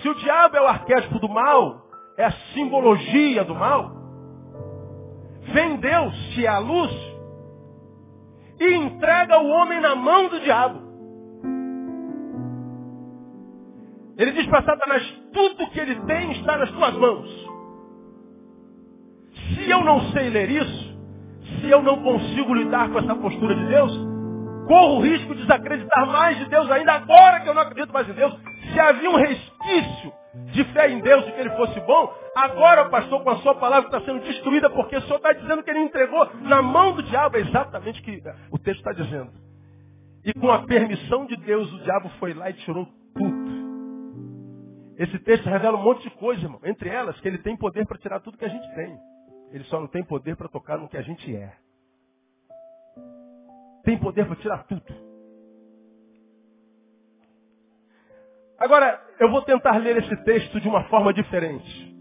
[0.00, 1.82] Se o diabo é o arquétipo do mal,
[2.18, 3.90] é a simbologia do mal,
[5.52, 6.90] vem Deus, se é a luz,
[8.62, 10.80] e entrega o homem na mão do diabo.
[14.16, 17.28] Ele diz para Satanás, tudo que ele tem está nas tuas mãos.
[19.54, 20.96] Se eu não sei ler isso,
[21.60, 23.92] se eu não consigo lidar com essa postura de Deus,
[24.68, 28.08] corro o risco de desacreditar mais de Deus ainda agora que eu não acredito mais
[28.08, 28.32] em Deus.
[28.72, 29.16] Se havia um
[29.62, 30.12] resquício
[30.52, 33.88] de fé em Deus de que ele fosse bom, agora, pastor, com a sua palavra
[33.88, 37.36] está sendo destruída porque o senhor está dizendo que ele entregou na mão do diabo.
[37.36, 39.30] É exatamente o que o texto está dizendo.
[40.24, 43.52] E com a permissão de Deus, o diabo foi lá e tirou tudo.
[44.98, 46.60] Esse texto revela um monte de coisa, irmão.
[46.64, 48.96] Entre elas, que ele tem poder para tirar tudo que a gente tem.
[49.50, 51.52] Ele só não tem poder para tocar no que a gente é
[53.82, 55.11] tem poder para tirar tudo.
[58.62, 61.96] Agora, eu vou tentar ler esse texto de uma forma diferente.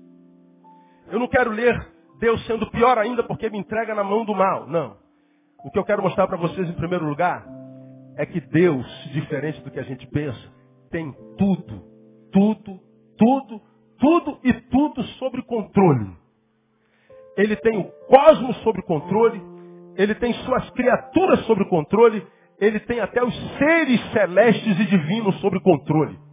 [1.08, 1.76] Eu não quero ler
[2.20, 4.68] Deus sendo pior ainda porque me entrega na mão do mal.
[4.68, 4.96] Não.
[5.66, 7.44] O que eu quero mostrar para vocês em primeiro lugar
[8.16, 10.40] é que Deus, diferente do que a gente pensa,
[10.92, 11.84] tem tudo,
[12.32, 12.80] tudo,
[13.18, 13.62] tudo,
[14.00, 16.16] tudo e tudo sob controle.
[17.38, 19.42] Ele tem o cosmos sob controle,
[19.96, 22.24] ele tem suas criaturas sob controle,
[22.60, 26.30] ele tem até os seres celestes e divinos sob controle.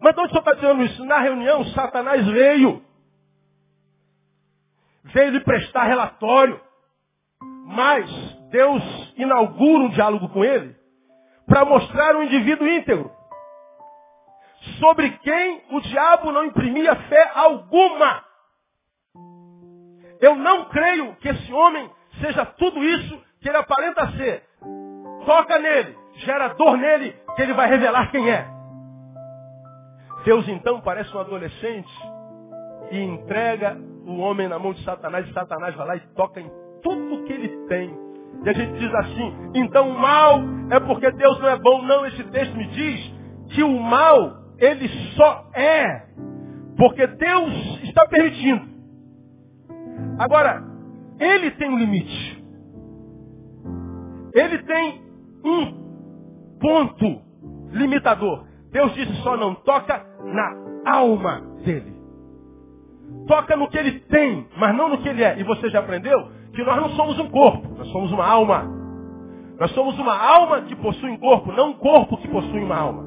[0.00, 1.04] Mas onde o senhor está isso?
[1.04, 2.82] Na reunião, Satanás veio.
[5.04, 6.60] Veio lhe prestar relatório.
[7.66, 8.08] Mas
[8.50, 8.82] Deus
[9.16, 10.76] inaugura um diálogo com ele
[11.46, 13.10] para mostrar um indivíduo íntegro.
[14.80, 18.24] Sobre quem o diabo não imprimia fé alguma.
[20.20, 24.44] Eu não creio que esse homem seja tudo isso que ele aparenta ser.
[25.24, 28.55] Toca nele, gera dor nele, que ele vai revelar quem é.
[30.26, 31.88] Deus então parece um adolescente
[32.90, 36.50] e entrega o homem na mão de Satanás, e Satanás vai lá e toca em
[36.82, 37.96] tudo que ele tem.
[38.44, 41.80] E a gente diz assim, então o mal é porque Deus não é bom.
[41.82, 43.14] Não, esse texto me diz
[43.54, 46.06] que o mal, ele só é
[46.76, 47.52] porque Deus
[47.84, 48.68] está permitindo.
[50.18, 50.60] Agora,
[51.20, 52.44] ele tem um limite.
[54.34, 55.02] Ele tem
[55.44, 57.22] um ponto
[57.70, 58.44] limitador.
[58.76, 61.96] Deus disse só não toca na alma dele.
[63.26, 65.38] Toca no que ele tem, mas não no que ele é.
[65.38, 68.70] E você já aprendeu que nós não somos um corpo, nós somos uma alma.
[69.58, 73.02] Nós somos uma alma que possui um corpo, não um corpo que possui uma alma.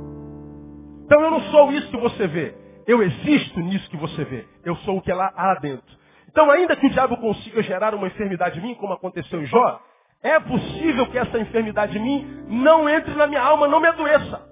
[1.06, 2.56] Então eu não sou isso que você vê.
[2.88, 4.48] Eu existo nisso que você vê.
[4.66, 5.86] Eu sou o que é lá, lá dentro.
[6.30, 9.80] Então, ainda que o diabo consiga gerar uma enfermidade em mim, como aconteceu em Jó,
[10.24, 14.49] é possível que essa enfermidade em mim não entre na minha alma, não me adoeça.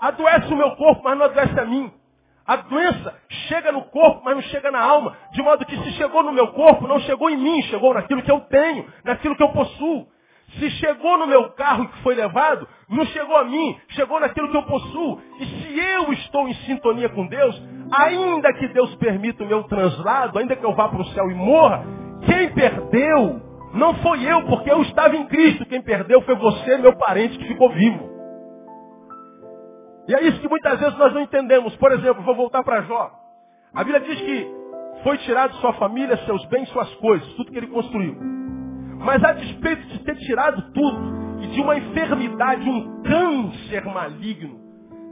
[0.00, 1.90] Adoece o meu corpo, mas não adoece a mim.
[2.46, 3.14] A doença
[3.48, 5.16] chega no corpo, mas não chega na alma.
[5.32, 8.30] De modo que se chegou no meu corpo, não chegou em mim, chegou naquilo que
[8.30, 10.06] eu tenho, naquilo que eu possuo.
[10.58, 14.56] Se chegou no meu carro que foi levado, não chegou a mim, chegou naquilo que
[14.56, 15.20] eu possuo.
[15.40, 20.38] E se eu estou em sintonia com Deus, ainda que Deus permita o meu translado,
[20.38, 21.84] ainda que eu vá para o céu e morra,
[22.26, 23.42] quem perdeu
[23.74, 25.66] não foi eu, porque eu estava em Cristo.
[25.66, 28.15] Quem perdeu foi você, meu parente, que ficou vivo.
[30.08, 31.74] E é isso que muitas vezes nós não entendemos.
[31.76, 33.10] Por exemplo, vou voltar para Jó.
[33.74, 34.54] A Bíblia diz que
[35.02, 38.16] foi tirado sua família, seus bens, suas coisas, tudo que ele construiu.
[38.98, 44.58] Mas a despeito de ter tirado tudo e de uma enfermidade, um câncer maligno,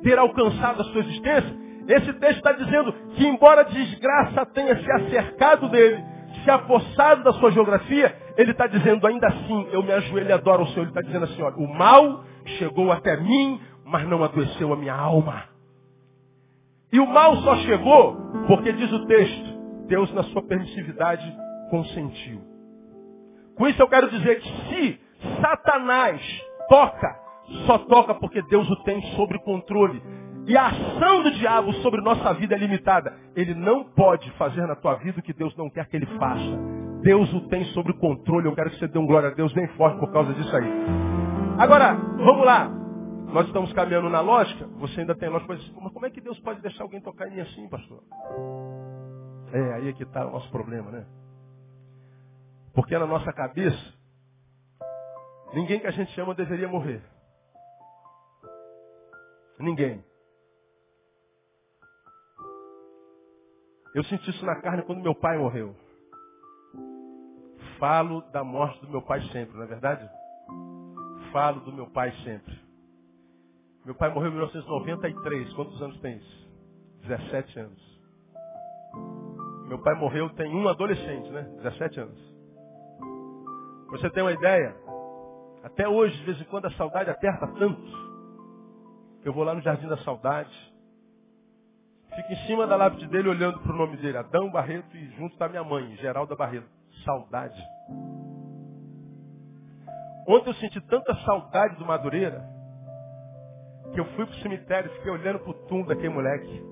[0.03, 4.91] ter alcançado a sua existência, esse texto está dizendo que embora a desgraça tenha se
[4.91, 6.03] acercado dele,
[6.43, 10.63] se apossado da sua geografia, ele está dizendo ainda assim, eu me ajoelho e adoro
[10.63, 10.83] o Senhor.
[10.83, 12.25] Ele está dizendo assim, olha, o mal
[12.59, 15.44] chegou até mim, mas não adoeceu a minha alma.
[16.92, 18.16] E o mal só chegou
[18.47, 21.25] porque diz o texto, Deus na sua permissividade
[21.70, 22.40] consentiu.
[23.57, 25.01] Com isso eu quero dizer que se
[25.40, 26.20] Satanás
[26.68, 27.16] toca,
[27.66, 30.03] só toca porque Deus o tem sob controle.
[30.47, 33.14] E a ação do diabo sobre nossa vida é limitada.
[33.35, 36.59] Ele não pode fazer na tua vida o que Deus não quer que ele faça.
[37.03, 38.47] Deus o tem sob controle.
[38.47, 40.70] Eu quero que você dê um glória a Deus bem forte por causa disso aí.
[41.59, 42.84] Agora, vamos lá.
[43.33, 44.67] Nós estamos caminhando na lógica.
[44.79, 45.55] Você ainda tem lógica.
[45.81, 48.03] Mas como é que Deus pode deixar alguém tocar em mim assim, pastor?
[49.53, 51.07] É, aí é que está o nosso problema, né?
[52.75, 53.95] Porque na nossa cabeça,
[55.53, 57.03] ninguém que a gente ama deveria morrer.
[59.59, 60.05] Ninguém.
[63.95, 65.77] Eu senti isso na carne quando meu pai morreu.
[67.79, 70.11] Falo da morte do meu pai sempre, não é verdade?
[71.33, 72.63] Falo do meu pai sempre.
[73.85, 75.53] Meu pai morreu em 1993.
[75.53, 76.49] Quantos anos tem isso?
[77.03, 78.03] 17 anos.
[79.68, 81.42] Meu pai morreu tem um adolescente, né?
[81.62, 82.35] 17 anos.
[83.90, 84.75] Você tem uma ideia?
[85.62, 87.83] Até hoje, de vez em quando, a saudade aperta tanto.
[89.23, 90.75] Que eu vou lá no Jardim da Saudade.
[92.14, 94.16] Fico em cima da lápide dele, olhando para o nome dele.
[94.16, 96.68] Adão Barreto e junto está minha mãe, Geralda Barreto.
[97.05, 97.61] Saudade.
[100.27, 102.54] Ontem eu senti tanta saudade do Madureira
[103.95, 106.63] que eu fui para o cemitério e fiquei olhando para o túmulo daquele moleque.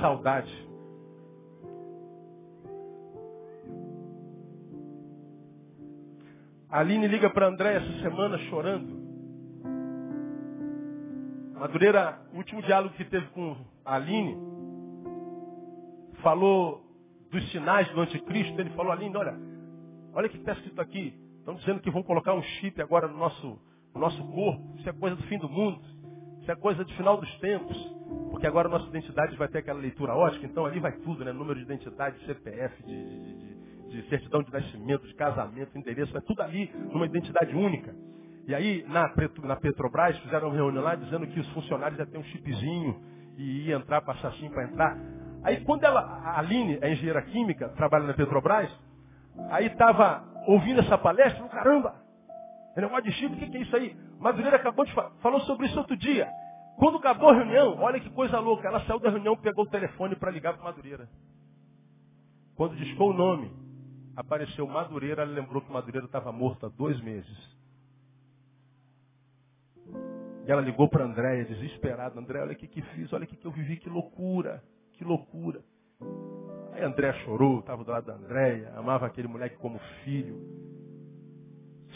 [0.00, 0.68] Saudade.
[6.70, 8.98] A Aline liga para André essa semana chorando.
[11.58, 14.36] Madureira, o último diálogo que teve com a Aline,
[16.22, 16.84] falou
[17.30, 18.60] dos sinais do anticristo.
[18.60, 19.34] Ele falou, Aline, olha,
[20.12, 21.18] olha que está escrito aqui.
[21.38, 23.58] Estão dizendo que vão colocar um chip agora no nosso,
[23.98, 24.76] no nosso corpo.
[24.78, 25.80] Isso é coisa do fim do mundo.
[26.40, 27.76] Isso é coisa do final dos tempos.
[28.30, 31.32] Porque agora a nossa identidade vai ter aquela leitura ótica, então ali vai tudo, né?
[31.32, 33.58] Número de identidade, CPF, de, de, de
[33.88, 37.94] de certidão de nascimento, de casamento, endereço, é tudo ali numa identidade única.
[38.46, 39.12] E aí, na,
[39.44, 43.00] na Petrobras, fizeram uma reunião lá dizendo que os funcionários já têm um chipzinho
[43.36, 44.98] e ia entrar, passar assim para entrar.
[45.42, 48.70] Aí quando ela, a Aline, é engenheira química, trabalha na Petrobras,
[49.50, 51.94] aí estava ouvindo essa palestra, caramba,
[52.82, 53.96] negócio de chip, o que, é isso aí?
[54.18, 56.28] Madureira acabou de falar, falou sobre isso outro dia.
[56.78, 60.14] Quando acabou a reunião, olha que coisa louca, ela saiu da reunião, pegou o telefone
[60.14, 61.08] para ligar para Madureira.
[62.54, 63.50] Quando discou o nome,
[64.16, 67.58] apareceu Madureira, ela lembrou que Madureira estava morto há dois meses.
[70.46, 73.36] E ela ligou para Andréia, desesperada, André, olha o que, que fiz, olha o que,
[73.36, 74.62] que eu vivi, que loucura,
[74.94, 75.62] que loucura.
[76.72, 80.67] Aí André chorou, estava do lado da Andréia, amava aquele moleque como filho.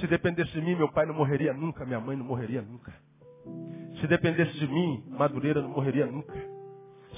[0.03, 2.93] Se dependesse de mim, meu pai não morreria nunca, minha mãe não morreria nunca.
[4.01, 6.35] Se dependesse de mim, Madureira não morreria nunca.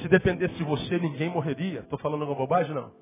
[0.02, 1.80] Se dependesse de você, ninguém morreria.
[1.80, 2.92] Estou falando uma bobagem, não?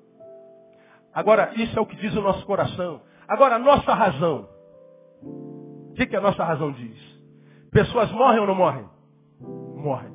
[1.13, 3.01] Agora, isso é o que diz o nosso coração.
[3.27, 4.47] Agora, a nossa razão.
[5.21, 6.97] O que, que a nossa razão diz?
[7.69, 8.89] Pessoas morrem ou não morrem?
[9.41, 10.13] Morrem.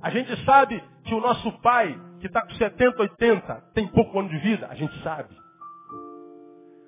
[0.00, 4.30] A gente sabe que o nosso pai, que está com 70, 80, tem pouco ano
[4.30, 4.68] de vida.
[4.70, 5.36] A gente sabe.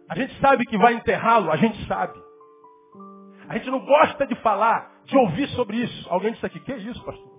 [0.09, 1.51] A gente sabe que vai enterrá-lo.
[1.51, 2.18] A gente sabe.
[3.49, 6.09] A gente não gosta de falar, de ouvir sobre isso.
[6.11, 7.38] Alguém disse aqui, que é isso, pastor?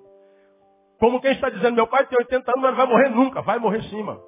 [0.99, 3.41] Como quem está dizendo, meu pai tem 80 anos, mas não vai morrer nunca.
[3.41, 4.21] Vai morrer sim, mano.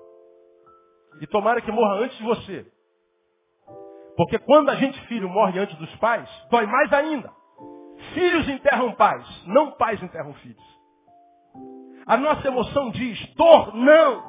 [1.19, 2.65] E tomara que morra antes de você.
[4.15, 7.31] Porque quando a gente, filho, morre antes dos pais, dói mais ainda.
[8.13, 10.79] Filhos enterram pais, não pais enterram filhos.
[12.05, 14.23] A nossa emoção diz, dor não,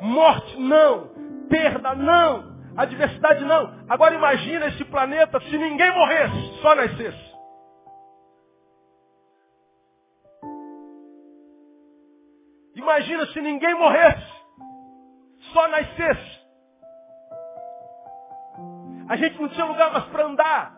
[0.00, 1.08] morte não,
[1.48, 3.84] perda não, adversidade não.
[3.88, 7.34] Agora imagina esse planeta se ninguém morresse, só nascesse.
[12.74, 14.32] Imagina se ninguém morresse,
[15.52, 16.44] só nascesse.
[19.08, 20.74] A gente não tinha lugar mais para andar.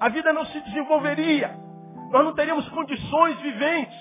[0.00, 1.56] A vida não se desenvolveria.
[2.10, 3.98] Nós não teríamos condições viventes.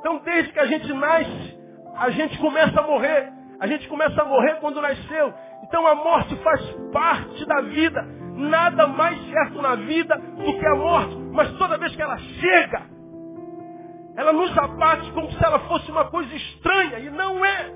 [0.00, 1.58] Então, desde que a gente nasce,
[1.96, 3.32] a gente começa a morrer.
[3.60, 5.34] A gente começa a morrer quando nasceu.
[5.64, 6.60] Então, a morte faz
[6.92, 8.02] parte da vida.
[8.36, 11.16] Nada mais certo na vida do que a morte.
[11.32, 12.82] Mas toda vez que ela chega,
[14.16, 17.00] ela nos abate como se ela fosse uma coisa estranha.
[17.00, 17.72] E não é.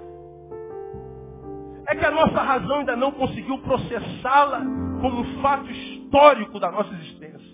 [1.88, 4.60] É que a nossa razão ainda não conseguiu processá-la
[5.00, 7.52] como um fato histórico da nossa existência.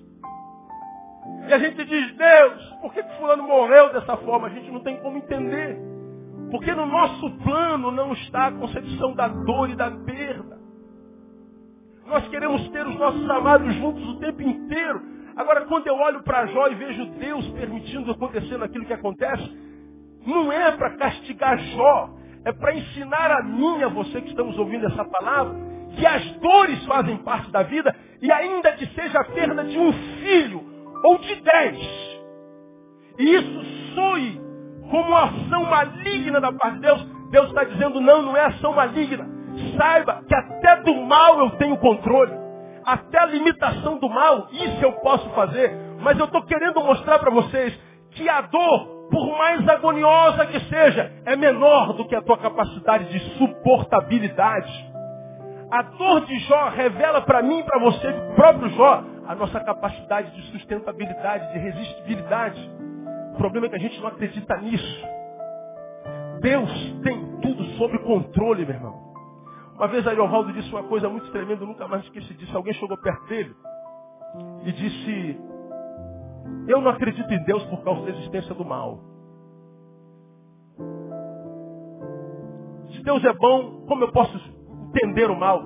[1.48, 4.48] E a gente diz, Deus, por que, fulano morreu dessa forma?
[4.48, 5.97] A gente não tem como entender.
[6.50, 10.58] Porque no nosso plano não está a concepção da dor e da perda.
[12.06, 15.02] Nós queremos ter os nossos amados juntos o tempo inteiro.
[15.36, 19.56] Agora, quando eu olho para Jó e vejo Deus permitindo acontecer aquilo que acontece,
[20.26, 22.10] não é para castigar Jó,
[22.44, 25.54] é para ensinar a mim, a você que estamos ouvindo essa palavra,
[25.96, 29.92] que as dores fazem parte da vida e ainda que seja a perda de um
[29.92, 30.62] filho
[31.04, 31.78] ou de dez.
[33.18, 34.47] E isso soe
[34.90, 37.06] como uma ação maligna da parte de Deus.
[37.30, 39.26] Deus está dizendo, não, não é ação maligna.
[39.76, 42.32] Saiba que até do mal eu tenho controle.
[42.84, 45.76] Até a limitação do mal, isso eu posso fazer.
[46.00, 47.78] Mas eu estou querendo mostrar para vocês
[48.12, 53.10] que a dor por mais agoniosa que seja, é menor do que a tua capacidade
[53.10, 54.88] de suportabilidade.
[55.70, 60.30] A dor de Jó revela para mim e para você, próprio Jó, a nossa capacidade
[60.30, 62.77] de sustentabilidade, de resistibilidade.
[63.38, 65.06] O problema é que a gente não acredita nisso.
[66.40, 66.68] Deus
[67.04, 69.14] tem tudo sob controle, meu irmão.
[69.76, 72.56] Uma vez Ariovaldo disse uma coisa muito tremenda, eu nunca mais esqueci disso.
[72.56, 73.54] Alguém chegou perto dele
[74.64, 75.40] e disse,
[76.66, 78.98] eu não acredito em Deus por causa da existência do mal.
[82.90, 84.36] Se Deus é bom, como eu posso
[84.88, 85.62] entender o mal?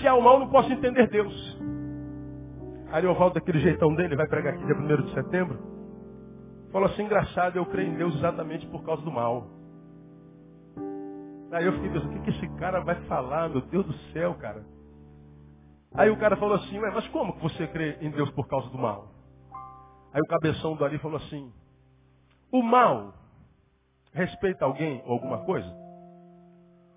[0.00, 1.62] Se há o mal, não posso entender Deus.
[2.90, 5.75] Ariovaldo, daquele jeitão dele, vai pregar aqui dia 1 de setembro.
[6.76, 9.46] Falou assim, engraçado, eu creio em Deus exatamente por causa do mal.
[11.50, 14.34] Aí eu fiquei pensando, o que, que esse cara vai falar, meu Deus do céu,
[14.34, 14.62] cara?
[15.94, 18.76] Aí o cara falou assim, mas como que você crê em Deus por causa do
[18.76, 19.08] mal?
[20.12, 21.50] Aí o cabeção do ali falou assim,
[22.52, 23.14] o mal
[24.12, 25.74] respeita alguém ou alguma coisa?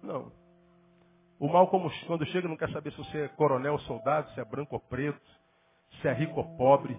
[0.04, 0.30] Não.
[1.40, 4.42] O mal, como quando chega, não quer saber se você é coronel ou soldado, se
[4.42, 5.22] é branco ou preto,
[6.02, 6.98] se é rico ou pobre.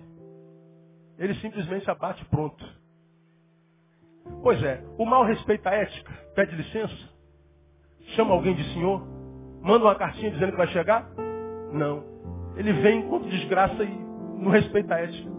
[1.20, 2.64] Ele simplesmente abate pronto.
[4.42, 6.96] Pois é, o mal respeita a ética, pede licença,
[8.16, 9.06] chama alguém de senhor,
[9.60, 11.06] manda uma cartinha dizendo que vai chegar?
[11.72, 12.02] Não.
[12.56, 13.90] Ele vem enquanto desgraça e
[14.38, 15.30] não respeita a ética.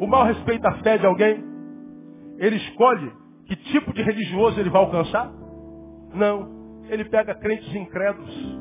[0.00, 1.44] O mal respeita a fé de alguém?
[2.38, 3.12] Ele escolhe
[3.46, 5.32] que tipo de religioso ele vai alcançar?
[6.12, 6.82] Não.
[6.88, 8.58] Ele pega crentes incrédulos.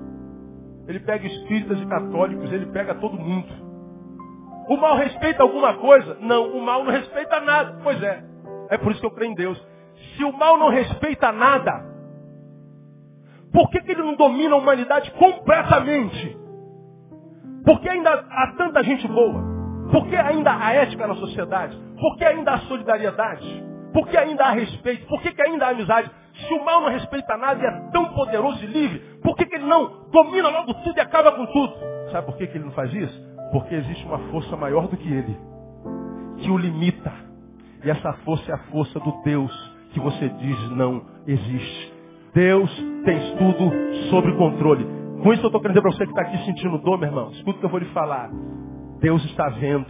[0.88, 2.52] Ele pega espíritas e católicos.
[2.52, 3.67] Ele pega todo mundo.
[4.68, 6.18] O mal respeita alguma coisa?
[6.20, 6.50] Não.
[6.58, 7.80] O mal não respeita nada.
[7.84, 8.24] Pois é.
[8.70, 9.62] É por isso que eu creio em Deus.
[10.16, 11.86] Se o mal não respeita nada,
[13.52, 16.38] por que, que ele não domina a humanidade completamente?
[17.66, 19.44] Por que ainda há tanta gente boa?
[19.92, 21.78] Por que ainda há ética na sociedade?
[22.00, 23.64] Por que ainda há solidariedade?
[23.94, 25.08] Por que ainda há respeito?
[25.08, 26.12] Por que, que ainda há amizade?
[26.48, 29.56] Se o mal não respeita nada e é tão poderoso e livre, por que, que
[29.56, 31.74] ele não domina logo tudo e acaba com tudo?
[32.12, 33.27] Sabe por que, que ele não faz isso?
[33.52, 35.38] Porque existe uma força maior do que ele,
[36.38, 37.14] que o limita.
[37.84, 41.94] E essa força é a força do Deus que você diz não existe.
[42.34, 42.70] Deus
[43.04, 43.72] tem tudo
[44.10, 44.86] sob controle.
[45.24, 47.32] Com isso eu estou querendo dizer para você que está aqui sentindo dor, meu irmão.
[47.32, 48.30] Escuta o que eu vou lhe falar.
[49.00, 49.88] Deus está vendo.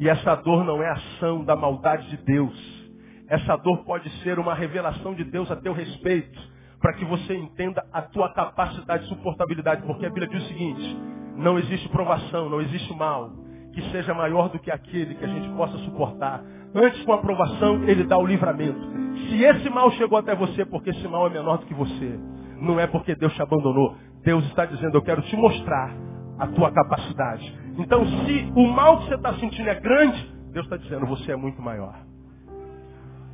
[0.00, 2.84] E essa dor não é ação da maldade de Deus.
[3.28, 6.40] Essa dor pode ser uma revelação de Deus a teu respeito,
[6.84, 10.98] para que você entenda a tua capacidade de suportabilidade, porque a Bíblia diz o seguinte:
[11.34, 13.30] não existe provação, não existe mal
[13.72, 16.44] que seja maior do que aquele que a gente possa suportar.
[16.74, 18.78] Antes, com a aprovação, ele dá o livramento.
[19.16, 22.20] Se esse mal chegou até você, porque esse mal é menor do que você,
[22.60, 23.96] não é porque Deus te abandonou.
[24.22, 25.90] Deus está dizendo, eu quero te mostrar
[26.38, 27.58] a tua capacidade.
[27.78, 31.36] Então, se o mal que você está sentindo é grande, Deus está dizendo, você é
[31.36, 31.94] muito maior.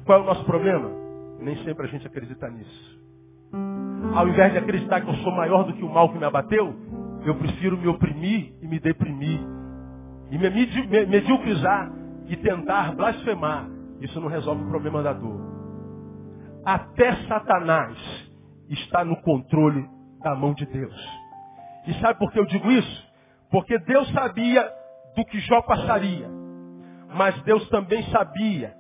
[0.06, 0.88] Qual é o nosso problema?
[1.40, 2.89] Nem sempre a gente acredita nisso.
[4.14, 6.74] Ao invés de acreditar que eu sou maior do que o mal que me abateu,
[7.24, 9.40] eu prefiro me oprimir e me deprimir.
[10.30, 11.90] E me mediocrizar
[12.26, 13.68] e tentar blasfemar.
[14.00, 15.40] Isso não resolve o problema da dor.
[16.64, 17.96] Até Satanás
[18.68, 19.88] está no controle
[20.22, 21.20] da mão de Deus.
[21.86, 23.10] E sabe por que eu digo isso?
[23.50, 24.68] Porque Deus sabia
[25.16, 26.28] do que Jó passaria.
[27.14, 28.74] Mas Deus também sabia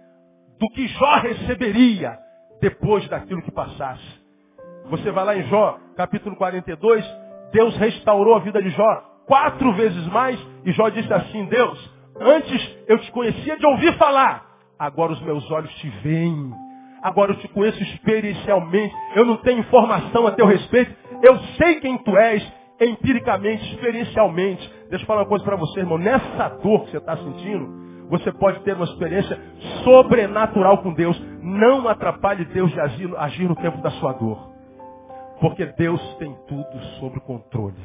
[0.58, 2.18] do que Jó receberia
[2.60, 4.19] depois daquilo que passasse.
[4.90, 7.04] Você vai lá em Jó, capítulo 42,
[7.52, 12.78] Deus restaurou a vida de Jó quatro vezes mais, e Jó disse assim, Deus, antes
[12.88, 14.44] eu te conhecia de ouvir falar,
[14.76, 16.52] agora os meus olhos te veem.
[17.02, 21.96] Agora eu te conheço experiencialmente, eu não tenho informação a teu respeito, eu sei quem
[21.98, 24.68] tu és, empiricamente, experiencialmente.
[24.90, 25.98] Deixa eu falar uma coisa para você, irmão.
[25.98, 29.40] Nessa dor que você está sentindo, você pode ter uma experiência
[29.84, 31.18] sobrenatural com Deus.
[31.40, 34.49] Não atrapalhe Deus de agir, agir no tempo da sua dor.
[35.40, 37.80] Porque Deus tem tudo sob controle.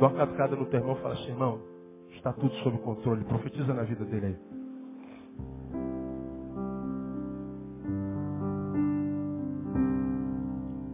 [0.00, 1.60] Dá uma catucada no teu irmão e fala assim, irmão,
[2.12, 3.24] está tudo sob controle.
[3.24, 4.38] Profetiza na vida dele aí.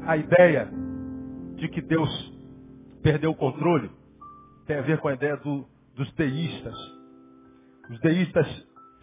[0.04, 0.68] A ideia
[1.54, 2.10] de que Deus
[3.00, 3.88] perdeu o controle
[4.66, 5.64] tem a ver com a ideia do,
[5.94, 6.74] dos deístas.
[7.88, 8.46] Os deístas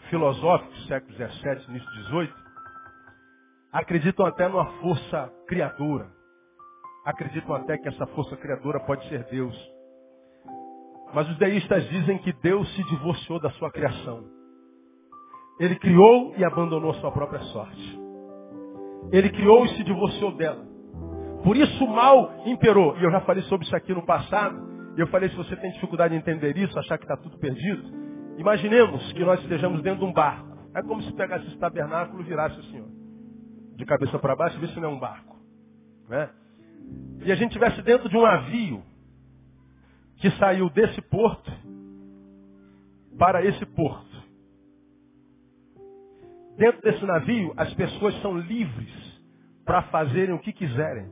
[0.09, 2.33] filosóficos, século XVII, início XVIII,
[3.71, 6.15] acreditam até numa força criadora
[7.05, 9.55] acreditam até que essa força criadora pode ser Deus.
[11.13, 14.25] Mas os deístas dizem que Deus se divorciou da sua criação.
[15.59, 17.99] Ele criou e abandonou sua própria sorte.
[19.11, 20.65] Ele criou e se divorciou dela.
[21.43, 22.97] Por isso o mal imperou.
[22.97, 24.65] E eu já falei sobre isso aqui no passado.
[24.97, 27.83] Eu falei, se você tem dificuldade em entender isso, achar que está tudo perdido,
[28.37, 30.57] imaginemos que nós estejamos dentro de um barco.
[30.73, 34.61] É como se pegasse esse tabernáculo e virasse assim, ó, de cabeça para baixo e
[34.61, 35.37] visse se não é um barco.
[36.09, 36.29] Né?
[37.25, 38.83] E a gente estivesse dentro de um navio
[40.17, 41.51] que saiu desse porto
[43.17, 44.15] para esse porto.
[46.57, 49.21] Dentro desse navio, as pessoas são livres
[49.65, 51.09] para fazerem o que quiserem.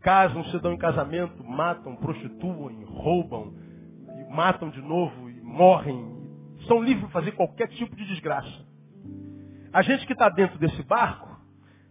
[0.00, 3.52] Casam, se dão em casamento, matam, prostituem, roubam,
[4.30, 6.16] matam de novo e morrem.
[6.66, 8.66] São livres para fazer qualquer tipo de desgraça.
[9.72, 11.27] A gente que está dentro desse barco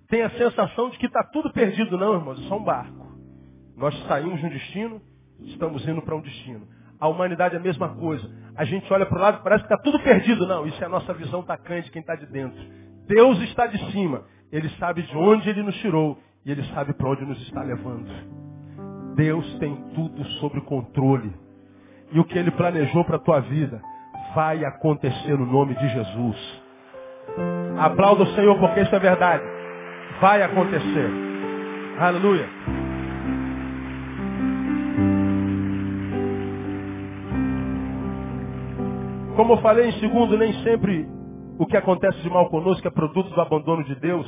[0.10, 1.98] tem a sensação de que está tudo perdido.
[1.98, 3.08] Não, irmãos, é só um barco.
[3.76, 5.02] Nós saímos de um destino,
[5.42, 6.68] estamos indo para um destino.
[7.00, 8.28] A humanidade é a mesma coisa.
[8.56, 10.48] A gente olha para o lado e parece que está tudo perdido.
[10.48, 12.60] Não, isso é a nossa visão tacante, quem está de dentro.
[13.08, 14.24] Deus está de cima.
[14.52, 16.18] Ele sabe de onde Ele nos tirou.
[16.44, 18.10] E Ele sabe para onde nos está levando.
[19.16, 21.32] Deus tem tudo sob controle.
[22.12, 23.82] E o que Ele planejou para a tua vida
[24.34, 26.64] vai acontecer no nome de Jesus.
[27.78, 29.57] Aplauda o Senhor porque isso é verdade
[30.20, 31.10] vai acontecer.
[32.00, 32.48] Aleluia.
[39.36, 41.08] Como eu falei em segundo, nem sempre
[41.60, 44.28] o que acontece de mal conosco é produto do abandono de Deus,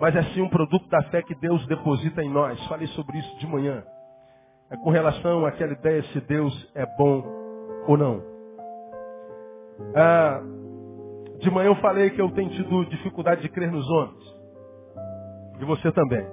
[0.00, 2.60] mas é sim um produto da fé que Deus deposita em nós.
[2.66, 3.84] Falei sobre isso de manhã.
[4.70, 7.24] É com relação àquela ideia se Deus é bom
[7.86, 8.22] ou não.
[9.94, 10.40] Ah,
[11.38, 14.33] de manhã eu falei que eu tenho tido dificuldade de crer nos homens.
[15.60, 16.26] E você também.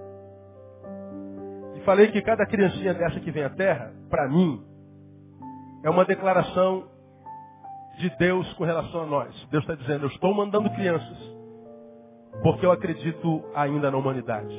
[1.75, 4.63] E falei que cada criancinha dessa que vem à Terra, para mim,
[5.83, 6.87] é uma declaração
[7.97, 9.47] de Deus com relação a nós.
[9.49, 11.17] Deus está dizendo, eu estou mandando crianças,
[12.41, 14.55] porque eu acredito ainda na humanidade.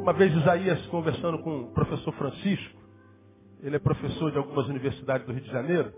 [0.00, 2.78] Uma vez Isaías conversando com o professor Francisco,
[3.62, 5.92] ele é professor de algumas universidades do Rio de Janeiro,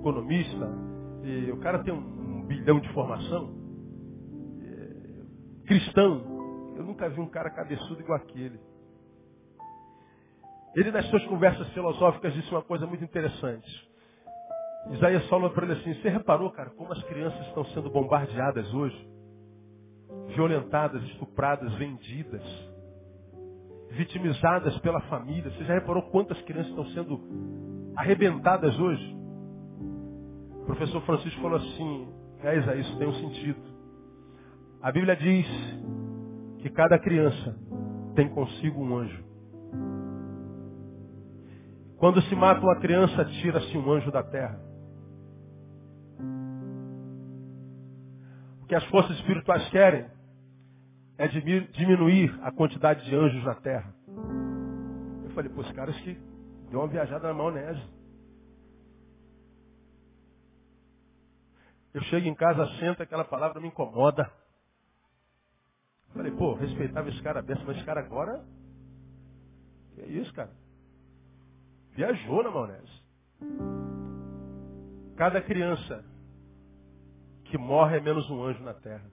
[0.00, 0.68] economista,
[1.22, 3.65] e o cara tem um, bilhão de formação
[5.66, 6.74] cristão.
[6.76, 8.58] Eu nunca vi um cara cabeçudo igual aquele.
[10.74, 13.90] Ele, nas suas conversas filosóficas, disse uma coisa muito interessante.
[14.90, 19.08] Isaías falou para ele assim, você reparou, cara, como as crianças estão sendo bombardeadas hoje?
[20.28, 22.42] Violentadas, estupradas, vendidas,
[23.90, 25.50] vitimizadas pela família.
[25.50, 29.16] Você já reparou quantas crianças estão sendo arrebentadas hoje?
[30.60, 32.08] O professor Francisco falou assim,
[32.42, 33.75] é Isaías, isso tem um sentido.
[34.86, 35.48] A Bíblia diz
[36.60, 37.58] que cada criança
[38.14, 39.24] tem consigo um anjo.
[41.96, 44.60] Quando se mata uma criança, tira-se um anjo da terra.
[48.62, 50.06] O que as forças espirituais querem
[51.18, 53.92] é diminuir a quantidade de anjos na terra.
[55.24, 56.16] Eu falei, pô, os caras que
[56.70, 57.82] deu uma viajada na maionese.
[61.92, 64.30] Eu chego em casa, sento, aquela palavra me incomoda.
[66.14, 68.44] Falei, pô, respeitava esse cara dessa, mas esse cara agora.
[69.94, 70.50] Que é isso, cara?
[71.94, 73.02] Viajou na maionese.
[75.16, 76.04] Cada criança
[77.44, 79.10] que morre é menos um anjo na terra.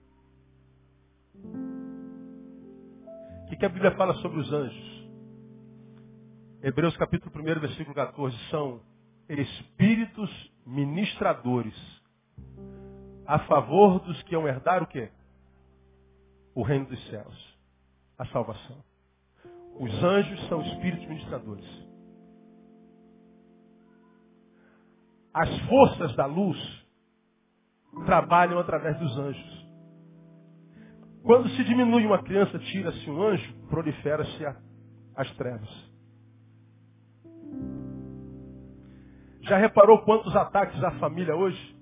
[3.44, 4.94] O que, que a Bíblia fala sobre os anjos?
[6.62, 8.82] Hebreus capítulo 1, versículo 14, são
[9.30, 11.76] espíritos ministradores
[13.26, 15.12] a favor dos que iam herdar o quê?
[16.56, 17.58] O reino dos céus.
[18.18, 18.84] A salvação.
[19.80, 21.66] Os anjos são espíritos ministradores.
[25.34, 26.58] As forças da luz
[28.06, 29.64] trabalham através dos anjos.
[31.24, 34.45] Quando se diminui uma criança, tira-se um anjo, prolifera-se
[35.16, 35.93] as trevas.
[39.41, 41.72] Já reparou quantos ataques à família hoje?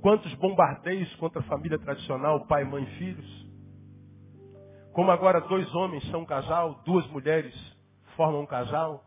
[0.00, 3.48] Quantos bombardeios contra a família tradicional, pai, mãe filhos?
[4.92, 7.54] Como agora dois homens são um casal, duas mulheres
[8.16, 9.04] formam um casal.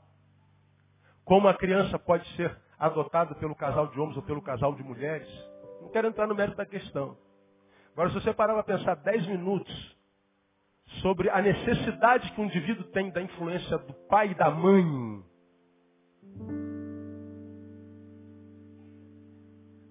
[1.24, 5.28] Como a criança pode ser adotada pelo casal de homens ou pelo casal de mulheres.
[5.82, 7.16] Não quero entrar no mérito da questão.
[7.94, 9.98] Agora, se você parar para pensar dez minutos
[11.02, 15.24] sobre a necessidade que um indivíduo tem da influência do pai e da mãe,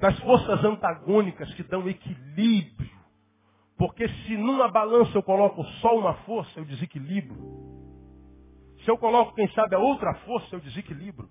[0.01, 2.91] das forças antagônicas que dão equilíbrio,
[3.77, 7.37] porque se numa balança eu coloco só uma força, eu desequilibro.
[8.83, 11.29] Se eu coloco, quem sabe, a outra força, eu desequilibro.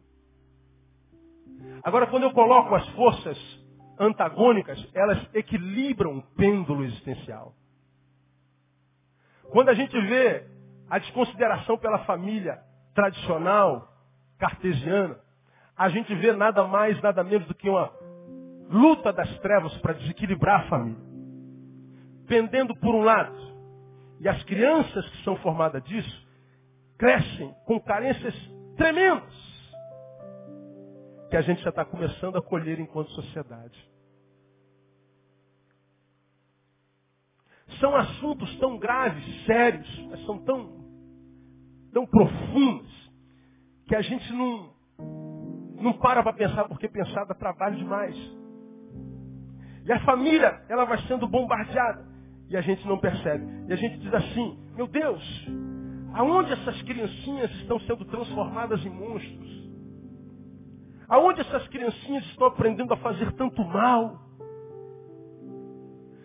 [1.84, 3.38] Agora, quando eu coloco as forças
[4.00, 7.56] antagônicas, elas equilibram o pêndulo existencial.
[9.52, 10.46] Quando a gente vê
[10.90, 12.60] a desconsideração pela família
[12.94, 13.92] tradicional,
[14.38, 15.20] cartesiana,
[15.76, 17.92] a gente vê nada mais, nada menos do que uma
[18.70, 21.04] luta das trevas para desequilibrar a família.
[22.28, 23.36] Pendendo por um lado.
[24.20, 26.28] E as crianças que são formadas disso
[26.98, 28.36] crescem com carências
[28.78, 29.50] tremendas
[31.30, 33.88] que a gente já está começando a colher enquanto sociedade.
[37.80, 40.84] São assuntos tão graves, sérios, mas são tão,
[41.94, 43.12] tão profundos,
[43.88, 44.74] que a gente não,
[45.80, 48.18] não para para pensar, porque pensar dá trabalho demais.
[49.86, 52.06] E a família, ela vai sendo bombardeada.
[52.50, 53.46] E a gente não percebe.
[53.68, 55.48] E a gente diz assim, meu Deus,
[56.14, 59.70] aonde essas criancinhas estão sendo transformadas em monstros?
[61.08, 64.20] Aonde essas criancinhas estão aprendendo a fazer tanto mal?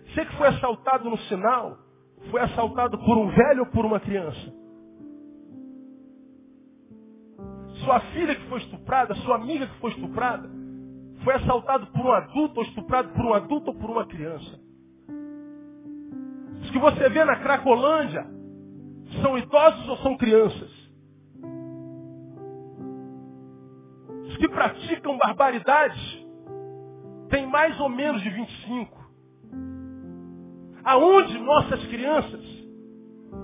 [0.07, 1.79] Você que foi assaltado no sinal,
[2.31, 4.53] foi assaltado por um velho ou por uma criança?
[7.85, 10.49] Sua filha que foi estuprada, sua amiga que foi estuprada,
[11.25, 14.61] foi assaltado por um adulto ou estuprado por um adulto ou por uma criança?
[16.62, 18.27] Os que você vê na Cracolândia
[19.22, 20.70] são idosos ou são crianças?
[24.29, 26.27] Os que praticam barbaridade
[27.31, 29.05] têm mais ou menos de 25.
[30.85, 32.45] Aonde nossas crianças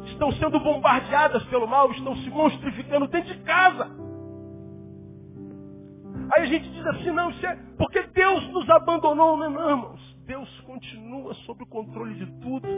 [0.07, 4.00] estão sendo bombardeadas pelo mal, estão se monstrificando dentro de casa.
[6.35, 10.17] Aí a gente diz assim, não, isso é porque Deus nos abandonou, não, não, irmãos.
[10.27, 12.69] Deus continua sob o controle de tudo,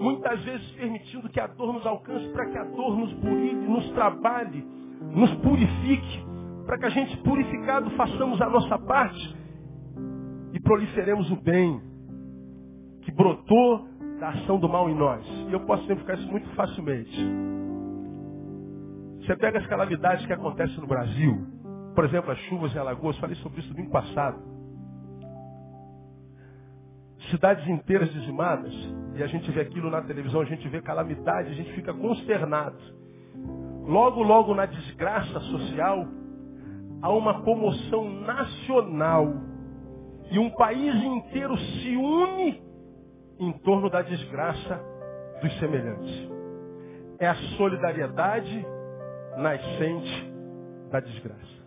[0.00, 3.90] muitas vezes permitindo que a dor nos alcance para que a dor nos burile, nos
[3.90, 4.64] trabalhe,
[5.12, 6.24] nos purifique,
[6.66, 9.36] para que a gente, purificado, façamos a nossa parte
[10.52, 11.80] e proliferemos o bem
[13.02, 13.88] que brotou
[14.20, 15.26] da ação do mal em nós.
[15.48, 17.18] E eu posso simplificar isso muito facilmente.
[19.20, 21.46] Você pega as calamidades que acontecem no Brasil,
[21.94, 24.38] por exemplo, as chuvas em Alagoas, falei sobre isso no domingo passado.
[27.30, 28.72] Cidades inteiras dizimadas,
[29.14, 32.78] e a gente vê aquilo na televisão, a gente vê calamidade, a gente fica consternado.
[33.86, 36.06] Logo, logo na desgraça social,
[37.02, 39.32] há uma comoção nacional
[40.30, 42.62] e um país inteiro se une
[43.38, 44.80] em torno da desgraça
[45.42, 46.30] dos semelhantes.
[47.18, 48.66] É a solidariedade
[49.36, 50.32] nascente
[50.90, 51.59] da desgraça.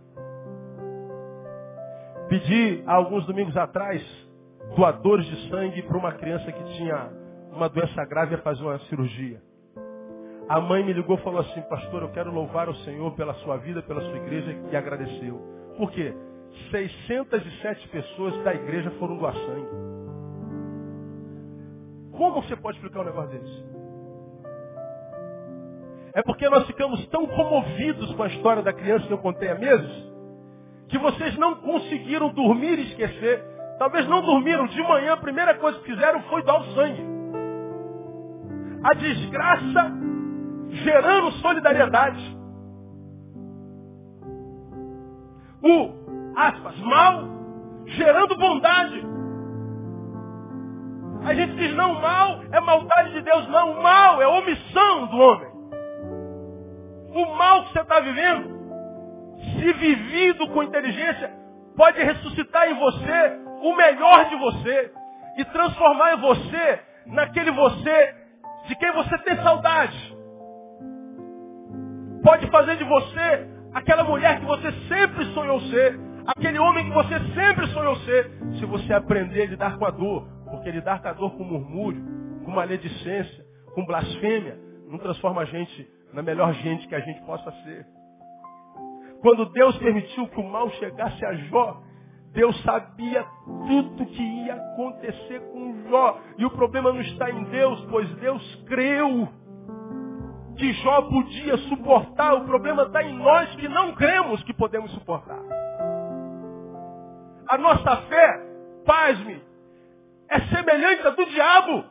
[2.28, 4.02] Pedi há alguns domingos atrás
[4.76, 7.10] doadores de sangue para uma criança que tinha
[7.52, 9.40] uma doença grave e fazer uma cirurgia.
[10.48, 13.56] A mãe me ligou e falou assim, pastor, eu quero louvar o Senhor pela sua
[13.58, 15.40] vida, pela sua igreja, e agradeceu.
[15.76, 16.14] Por quê?
[16.70, 19.94] 607 pessoas da igreja foram doar sangue.
[22.12, 23.64] Como você pode explicar um negócio desse?
[26.14, 29.56] É porque nós ficamos tão comovidos com a história da criança que eu contei há
[29.56, 30.13] meses,
[30.88, 33.42] que vocês não conseguiram dormir e esquecer.
[33.78, 34.66] Talvez não dormiram.
[34.66, 37.04] De manhã, a primeira coisa que fizeram foi dar o sangue.
[38.82, 39.92] A desgraça
[40.70, 42.36] gerando solidariedade.
[45.62, 47.24] O, aspas, mal
[47.86, 49.02] gerando bondade.
[51.24, 53.48] A gente diz, não, mal é maldade de Deus.
[53.48, 55.48] Não, mal é omissão do homem.
[57.14, 58.53] O mal que você está vivendo
[59.52, 61.30] se vivido com inteligência,
[61.76, 64.92] pode ressuscitar em você o melhor de você
[65.38, 68.14] e transformar em você naquele você
[68.66, 70.14] de quem você tem saudade.
[72.22, 77.18] Pode fazer de você aquela mulher que você sempre sonhou ser, aquele homem que você
[77.34, 81.12] sempre sonhou ser, se você aprender a lidar com a dor, porque lidar com a
[81.12, 82.02] dor com murmúrio,
[82.44, 87.50] com maledicência, com blasfêmia, não transforma a gente na melhor gente que a gente possa
[87.64, 87.84] ser.
[89.24, 91.80] Quando Deus permitiu que o mal chegasse a Jó,
[92.34, 93.24] Deus sabia
[93.66, 96.20] tudo que ia acontecer com Jó.
[96.36, 99.26] E o problema não está em Deus, pois Deus creu
[100.58, 102.34] que Jó podia suportar.
[102.34, 105.40] O problema está em nós que não cremos que podemos suportar.
[107.48, 108.46] A nossa fé,
[108.84, 109.42] pasme,
[110.28, 111.84] é semelhante à do diabo.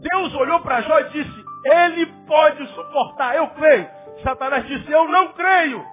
[0.00, 3.88] Deus olhou para Jó e disse, ele pode suportar, eu creio.
[4.22, 5.84] Satanás disse, eu não creio.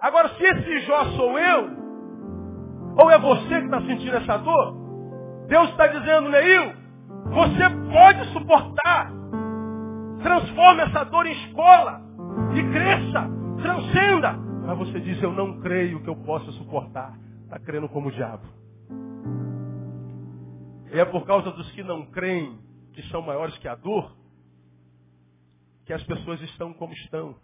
[0.00, 1.70] Agora, se esse Jó sou eu,
[2.96, 4.74] ou é você que está sentindo essa dor,
[5.48, 6.72] Deus está dizendo, Neil,
[7.26, 9.10] você pode suportar.
[10.22, 12.00] Transforme essa dor em escola.
[12.54, 13.28] E cresça.
[13.60, 14.32] Transcenda.
[14.66, 17.12] Mas você diz, eu não creio que eu possa suportar.
[17.44, 18.46] Está crendo como o diabo.
[20.92, 22.58] E é por causa dos que não creem
[22.92, 24.12] que são maiores que a dor,
[25.92, 27.34] que as pessoas estão como estão.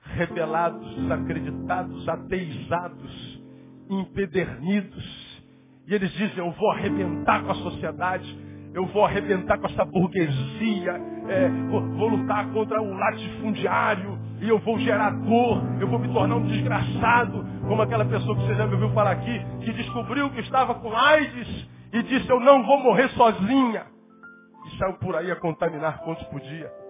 [0.00, 3.42] Rebelados, desacreditados, ateizados,
[3.90, 5.42] empedernidos.
[5.88, 8.38] E eles dizem, eu vou arrebentar com a sociedade,
[8.72, 14.58] eu vou arrebentar com essa burguesia, é, vou, vou, lutar contra o latifundiário, e eu
[14.58, 18.66] vou gerar dor, eu vou me tornar um desgraçado, como aquela pessoa que você já
[18.66, 22.78] me ouviu falar aqui, que descobriu que estava com AIDS e disse, eu não vou
[22.80, 23.86] morrer sozinha.
[24.66, 26.83] E saiu por aí a contaminar quantos podia.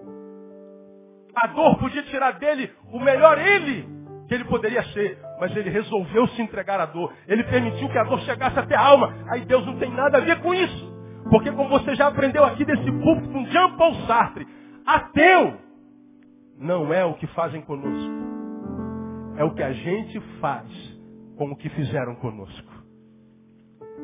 [1.36, 3.94] A dor podia tirar dele o melhor ele
[4.26, 7.12] que ele poderia ser, mas ele resolveu se entregar à dor.
[7.28, 9.12] Ele permitiu que a dor chegasse até a alma.
[9.28, 10.94] Aí Deus não tem nada a ver com isso.
[11.30, 14.46] Porque como você já aprendeu aqui desse púlpito com Jean Paul Sartre,
[14.86, 15.58] ateu
[16.58, 18.12] não é o que fazem conosco.
[19.36, 20.68] É o que a gente faz
[21.36, 22.72] com o que fizeram conosco.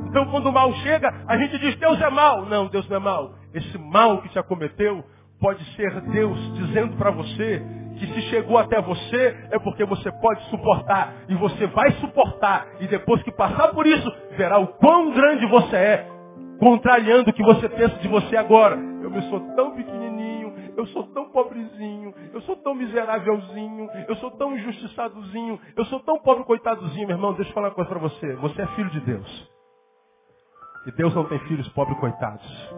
[0.08, 2.46] Então quando o mal chega, a gente diz, Deus é mal.
[2.46, 3.34] Não, Deus não é mal.
[3.54, 5.04] Esse mal que te acometeu
[5.40, 7.64] pode ser Deus dizendo para você
[7.98, 11.14] que se chegou até você é porque você pode suportar.
[11.28, 12.66] E você vai suportar.
[12.80, 16.06] E depois que passar por isso, verá o quão grande você é.
[16.58, 18.76] Contrariando o que você pensa de você agora.
[18.76, 24.30] Eu me sou tão pequenininho, eu sou tão pobrezinho, eu sou tão miserávelzinho, eu sou
[24.32, 27.32] tão injustiçadozinho, eu sou tão pobre coitadozinho, meu irmão.
[27.34, 28.34] Deixa eu falar uma coisa para você.
[28.36, 29.50] Você é filho de Deus.
[30.86, 32.74] E Deus não tem filhos pobres coitados.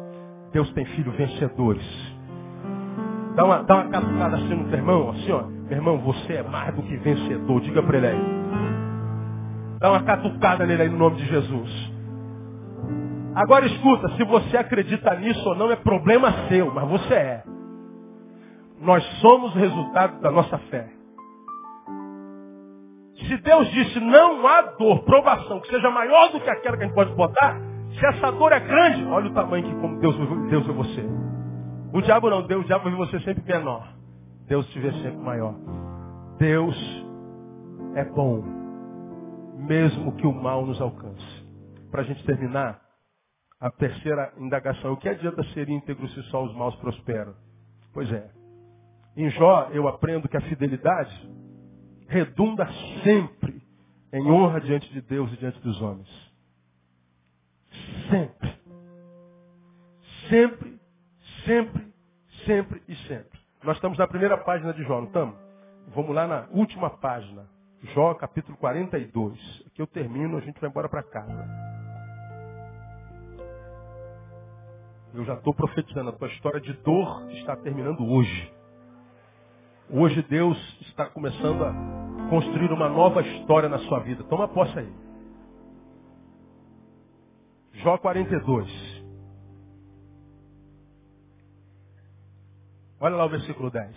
[0.53, 2.12] Deus tem filhos vencedores.
[3.35, 5.43] Dá uma, dá uma catucada assim no teu irmão, assim, ó.
[5.43, 7.61] Meu irmão, você é mais do que vencedor.
[7.61, 8.43] Diga para ele aí.
[9.79, 11.93] Dá uma catucada nele aí no nome de Jesus.
[13.35, 17.43] Agora escuta, se você acredita nisso ou não é problema seu, mas você é.
[18.81, 20.91] Nós somos resultado da nossa fé.
[23.27, 26.87] Se Deus disse não há dor, provação, que seja maior do que aquela que a
[26.87, 27.59] gente pode botar,
[27.99, 30.17] se essa dor é grande, olha o tamanho que como Deus,
[30.51, 31.09] Deus é você.
[31.93, 33.87] O diabo não, Deus, o diabo vê você sempre menor.
[34.47, 35.55] Deus te vê sempre maior.
[36.39, 36.77] Deus
[37.95, 38.43] é bom,
[39.59, 41.47] mesmo que o mal nos alcance.
[41.91, 42.81] Para a gente terminar,
[43.63, 44.93] a terceira indagação.
[44.93, 47.35] O que adianta ser íntegro se só os maus prosperam?
[47.93, 48.29] Pois é.
[49.17, 51.31] Em Jó eu aprendo que a fidelidade
[52.09, 52.67] redunda
[53.05, 53.63] sempre
[54.13, 56.09] em honra diante de Deus e diante dos homens.
[58.11, 58.53] Sempre.
[60.29, 60.72] Sempre
[61.45, 61.93] Sempre,
[62.47, 63.41] sempre e sempre.
[63.65, 65.37] Nós estamos na primeira página de Jó, não estamos?
[65.89, 67.49] Vamos lá na última página.
[67.95, 69.65] Jó, capítulo 42.
[69.67, 71.73] Aqui eu termino, a gente vai embora para casa.
[75.15, 78.53] Eu já estou profetizando, a tua história de dor está terminando hoje.
[79.91, 84.25] Hoje Deus está começando a construir uma nova história na sua vida.
[84.25, 84.93] Toma posse aí.
[87.75, 88.71] Jó 42.
[93.03, 93.97] Olha lá o versículo 10.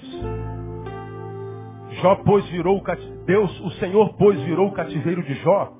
[2.01, 3.24] Jó, pois, virou o.
[3.26, 5.72] Deus, o Senhor, pois, virou o cativeiro de Jó,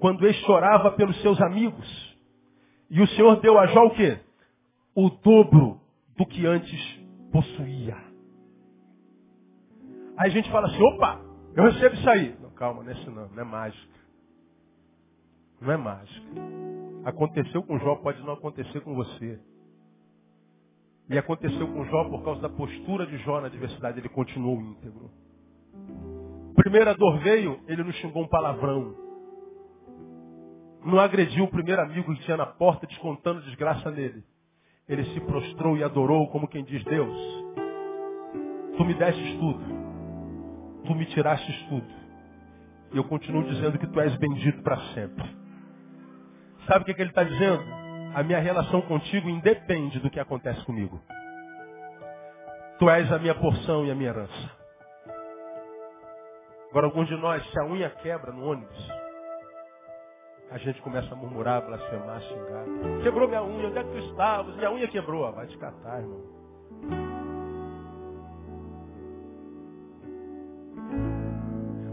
[0.00, 2.18] quando ele chorava pelos seus amigos.
[2.88, 4.18] E o Senhor deu a Jó o quê?
[4.94, 5.82] O dobro
[6.16, 6.80] do que antes
[7.30, 7.96] possuía.
[10.16, 11.20] Aí a gente fala assim, opa,
[11.54, 12.34] eu recebo isso aí.
[12.40, 14.00] Não, calma, não é isso não, não é mágica.
[15.60, 16.26] Não é mágica.
[17.04, 19.38] Aconteceu com Jó, pode não acontecer com você.
[21.10, 25.10] E aconteceu com Jó por causa da postura de Jó na adversidade, ele continuou íntegro.
[26.54, 28.94] Primeira dor veio, ele não xingou um palavrão.
[30.84, 34.22] Não agrediu o primeiro amigo que tinha na porta descontando desgraça nele.
[34.88, 37.18] Ele se prostrou e adorou como quem diz, Deus,
[38.76, 39.64] tu me destes tudo.
[40.86, 41.88] Tu me tirastes tudo.
[42.92, 45.28] E eu continuo dizendo que tu és bendito para sempre.
[46.68, 47.79] Sabe o que, que ele está dizendo?
[48.14, 51.00] A minha relação contigo independe do que acontece comigo.
[52.78, 54.60] Tu és a minha porção e a minha herança.
[56.70, 58.88] Agora, alguns de nós, se a unha quebra no ônibus,
[60.50, 62.64] a gente começa a murmurar, blasfemar, xingar.
[63.02, 64.56] Quebrou minha unha, onde é que tu estavas?
[64.56, 65.26] Minha unha quebrou.
[65.26, 66.20] Ah, vai te catar, irmão.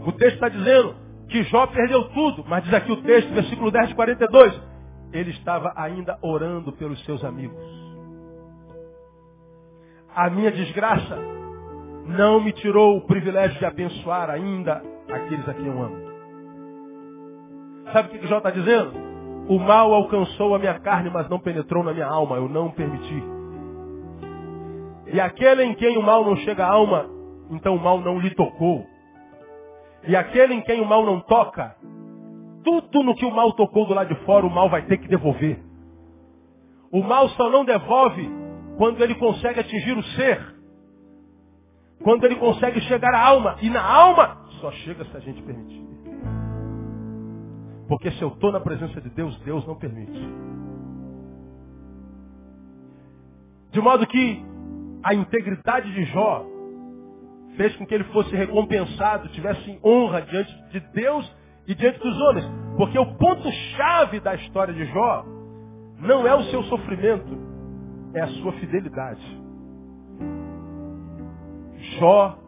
[0.04, 0.96] O texto está dizendo
[1.28, 4.67] que Jó perdeu tudo, mas diz aqui o texto, versículo 10 de 42,
[5.12, 7.56] ele estava ainda orando pelos seus amigos.
[10.14, 11.18] A minha desgraça
[12.06, 16.08] não me tirou o privilégio de abençoar ainda aqueles a quem eu amo.
[17.92, 18.92] Sabe o que Jó está dizendo?
[19.48, 22.36] O mal alcançou a minha carne, mas não penetrou na minha alma.
[22.36, 23.22] Eu não permiti.
[25.06, 27.06] E aquele em quem o mal não chega à alma,
[27.50, 28.86] então o mal não lhe tocou.
[30.06, 31.74] E aquele em quem o mal não toca,
[32.68, 35.08] tudo no que o mal tocou do lado de fora, o mal vai ter que
[35.08, 35.62] devolver.
[36.90, 38.28] O mal só não devolve
[38.76, 40.56] quando ele consegue atingir o ser.
[42.02, 43.56] Quando ele consegue chegar à alma.
[43.60, 45.86] E na alma, só chega se a gente permitir.
[47.88, 50.20] Porque se eu estou na presença de Deus, Deus não permite.
[53.70, 54.42] De modo que
[55.02, 56.44] a integridade de Jó
[57.56, 61.37] fez com que ele fosse recompensado, tivesse honra diante de Deus
[61.68, 62.46] e diante dos homens.
[62.76, 65.24] Porque o ponto-chave da história de Jó
[66.00, 67.36] não é o seu sofrimento,
[68.14, 69.42] é a sua fidelidade.
[71.98, 72.38] Jó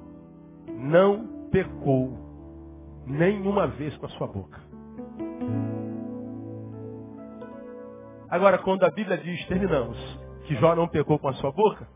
[0.68, 2.16] não pecou
[3.06, 4.58] nenhuma vez com a sua boca.
[8.28, 9.98] Agora, quando a Bíblia diz, terminamos,
[10.46, 11.86] que Jó não pecou com a sua boca,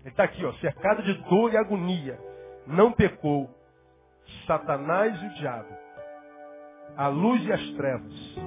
[0.00, 2.18] ele está aqui, ó, cercado de dor e agonia.
[2.66, 3.48] Não pecou
[4.46, 5.68] Satanás e o diabo,
[6.96, 8.38] a luz e as trevas,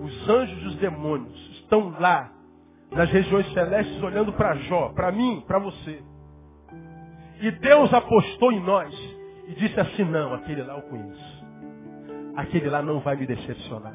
[0.00, 2.32] os anjos e os demônios estão lá,
[2.90, 6.02] nas regiões celestes, olhando para Jó, para mim, para você.
[7.40, 8.94] E Deus apostou em nós
[9.48, 11.46] e disse assim, não, aquele lá eu conheço.
[12.36, 13.94] Aquele lá não vai me decepcionar.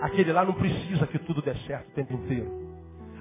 [0.00, 2.64] Aquele lá não precisa que tudo dê certo o tempo inteiro.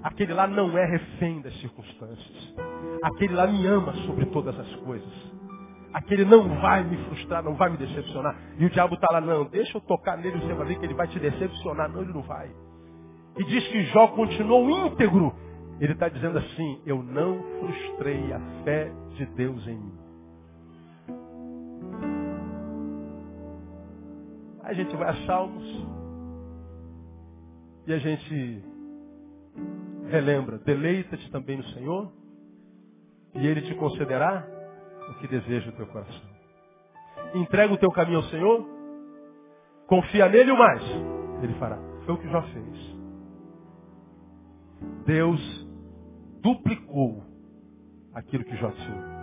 [0.01, 2.53] Aquele lá não é refém das circunstâncias.
[3.01, 5.33] Aquele lá me ama sobre todas as coisas.
[5.93, 8.35] Aquele não vai me frustrar, não vai me decepcionar.
[8.57, 10.93] E o diabo está lá, não, deixa eu tocar nele, você vai ver que ele
[10.93, 11.89] vai te decepcionar.
[11.89, 12.49] Não, ele não vai.
[13.37, 15.33] E diz que Jó continuou íntegro
[15.79, 19.93] ele está dizendo assim, eu não frustrei a fé de Deus em mim.
[24.61, 25.87] A gente vai a Salmos
[27.85, 28.63] e a gente
[30.09, 32.13] relembra, deleita-te também no Senhor
[33.35, 34.47] e Ele te concederá
[35.09, 36.33] o que deseja o teu coração.
[37.35, 38.65] Entrega o teu caminho ao Senhor,
[39.87, 40.81] confia nele o mais,
[41.41, 41.77] Ele fará.
[42.05, 42.97] Foi o que Jó fez.
[45.05, 45.67] Deus
[46.41, 47.23] duplicou
[48.13, 49.13] aquilo que Jó tinha.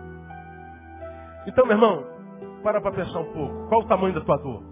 [1.47, 2.05] Então, meu irmão,
[2.63, 3.69] para para pensar um pouco.
[3.69, 4.63] Qual o tamanho da tua dor?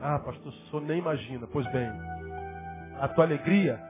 [0.00, 1.46] Ah, pastor, o senhor nem imagina.
[1.46, 1.88] Pois bem,
[3.00, 3.80] a tua alegria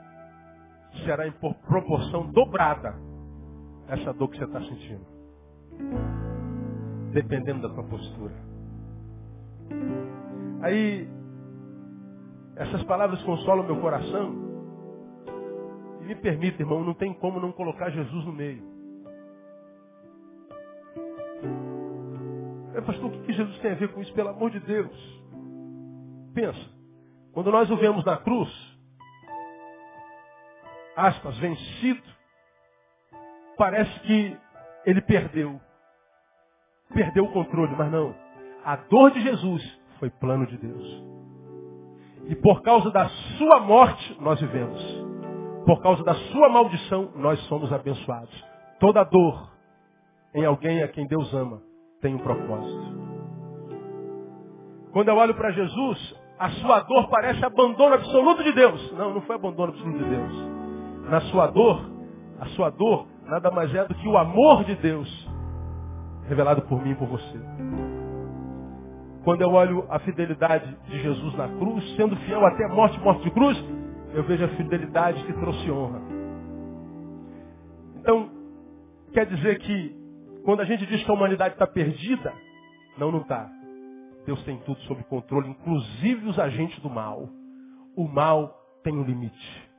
[1.05, 2.95] será em proporção dobrada
[3.89, 5.07] essa dor que você está sentindo.
[7.12, 8.34] Dependendo da tua postura.
[10.62, 11.08] Aí,
[12.56, 14.42] essas palavras consolam meu coração,
[16.00, 18.72] e me permita, irmão, não tem como não colocar Jesus no meio.
[22.74, 24.12] É, pastor, o que Jesus tem a ver com isso?
[24.14, 25.22] Pelo amor de Deus.
[26.34, 26.70] Pensa.
[27.32, 28.50] Quando nós o vemos na cruz,
[30.96, 32.02] aspas, vencido,
[33.56, 34.36] parece que
[34.86, 35.60] ele perdeu.
[36.93, 38.14] Perdeu o controle, mas não.
[38.64, 41.05] A dor de Jesus foi plano de Deus.
[42.26, 44.80] E por causa da sua morte, nós vivemos.
[45.66, 48.45] Por causa da sua maldição, nós somos abençoados.
[48.78, 49.51] Toda dor
[50.34, 51.61] em alguém a quem Deus ama
[52.01, 53.03] tem um propósito.
[54.93, 58.93] Quando eu olho para Jesus, a sua dor parece abandono absoluto de Deus.
[58.93, 60.32] Não, não foi abandono absoluto de Deus.
[61.09, 61.80] Na sua dor,
[62.40, 65.21] a sua dor nada mais é do que o amor de Deus
[66.28, 67.38] revelado por mim e por você.
[69.24, 73.22] Quando eu olho a fidelidade de Jesus na cruz, sendo fiel até a morte, morte
[73.22, 73.56] de cruz,
[74.14, 76.00] eu vejo a fidelidade que trouxe honra.
[77.96, 78.30] Então,
[79.12, 79.96] quer dizer que
[80.44, 82.32] quando a gente diz que a humanidade está perdida,
[82.98, 83.48] não, não está.
[84.26, 87.28] Deus tem tudo sob controle, inclusive os agentes do mal.
[87.96, 89.70] O mal tem um limite.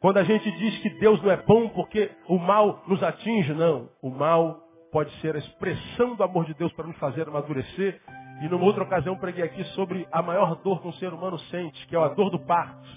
[0.00, 3.88] Quando a gente diz que Deus não é bom porque o mal nos atinge, não.
[4.02, 4.65] O mal
[4.96, 8.00] pode ser a expressão do amor de Deus para nos fazer amadurecer.
[8.40, 11.86] E numa outra ocasião preguei aqui sobre a maior dor que um ser humano sente,
[11.86, 12.88] que é a dor do parto.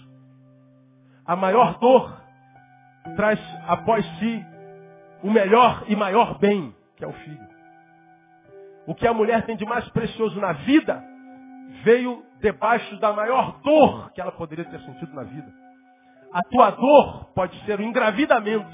[1.26, 2.18] A maior dor
[3.18, 3.38] traz
[3.68, 4.46] após si
[5.22, 7.48] o melhor e maior bem, que é o filho.
[8.88, 11.04] O que a mulher tem de mais precioso na vida
[11.84, 15.52] veio debaixo da maior dor que ela poderia ter sentido na vida.
[16.32, 18.72] A tua dor pode ser o engravidamento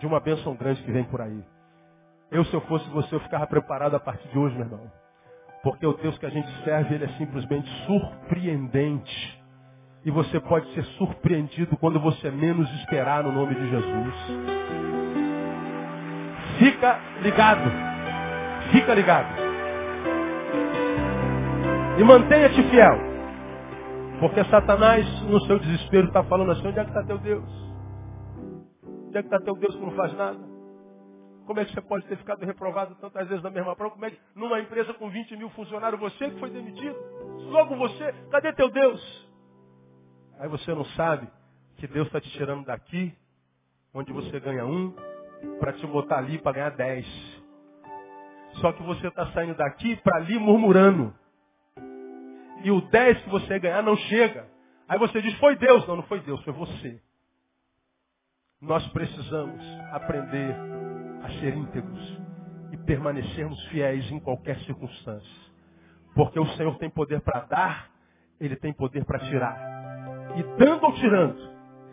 [0.00, 1.57] de uma bênção grande que vem por aí.
[2.30, 4.90] Eu, se eu fosse você, eu ficava preparado a partir de hoje, meu irmão.
[5.62, 9.42] Porque o Deus que a gente serve, ele é simplesmente surpreendente.
[10.04, 14.14] E você pode ser surpreendido quando você menos esperar no nome de Jesus.
[16.58, 17.70] Fica ligado.
[18.72, 19.28] Fica ligado.
[21.98, 23.08] E mantenha-te fiel.
[24.20, 27.48] Porque Satanás, no seu desespero, está falando assim, onde é que está teu Deus?
[29.06, 30.47] Onde é que está teu Deus que não faz nada?
[31.48, 33.94] Como é que você pode ter ficado reprovado tantas vezes na mesma prova?
[33.94, 36.94] Como é que numa empresa com 20 mil funcionários, você que foi demitido?
[37.48, 39.30] Logo você, cadê teu Deus?
[40.38, 41.26] Aí você não sabe
[41.78, 43.16] que Deus está te tirando daqui,
[43.94, 44.94] onde você ganha um,
[45.58, 47.06] para te botar ali para ganhar dez.
[48.60, 51.14] Só que você está saindo daqui para ali murmurando
[52.62, 54.46] e o 10 que você ganhar não chega.
[54.86, 55.86] Aí você diz, foi Deus.
[55.88, 57.00] Não, não foi Deus, foi você.
[58.60, 60.54] Nós precisamos aprender
[61.28, 62.18] a ser íntegros
[62.72, 65.48] e permanecermos fiéis em qualquer circunstância.
[66.14, 67.86] Porque o Senhor tem poder para dar,
[68.40, 69.56] Ele tem poder para tirar.
[70.36, 71.38] E dando ou tirando,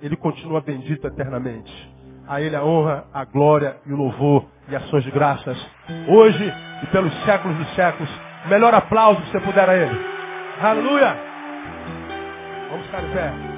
[0.01, 1.93] Ele continua bendito eternamente.
[2.27, 5.57] A Ele a honra, a glória e o louvor e ações de graças.
[6.09, 8.09] Hoje e pelos séculos dos séculos.
[8.47, 9.99] Melhor aplauso que você puder a Ele.
[10.59, 11.17] Aleluia!
[12.69, 13.54] Vamos ficar de pé.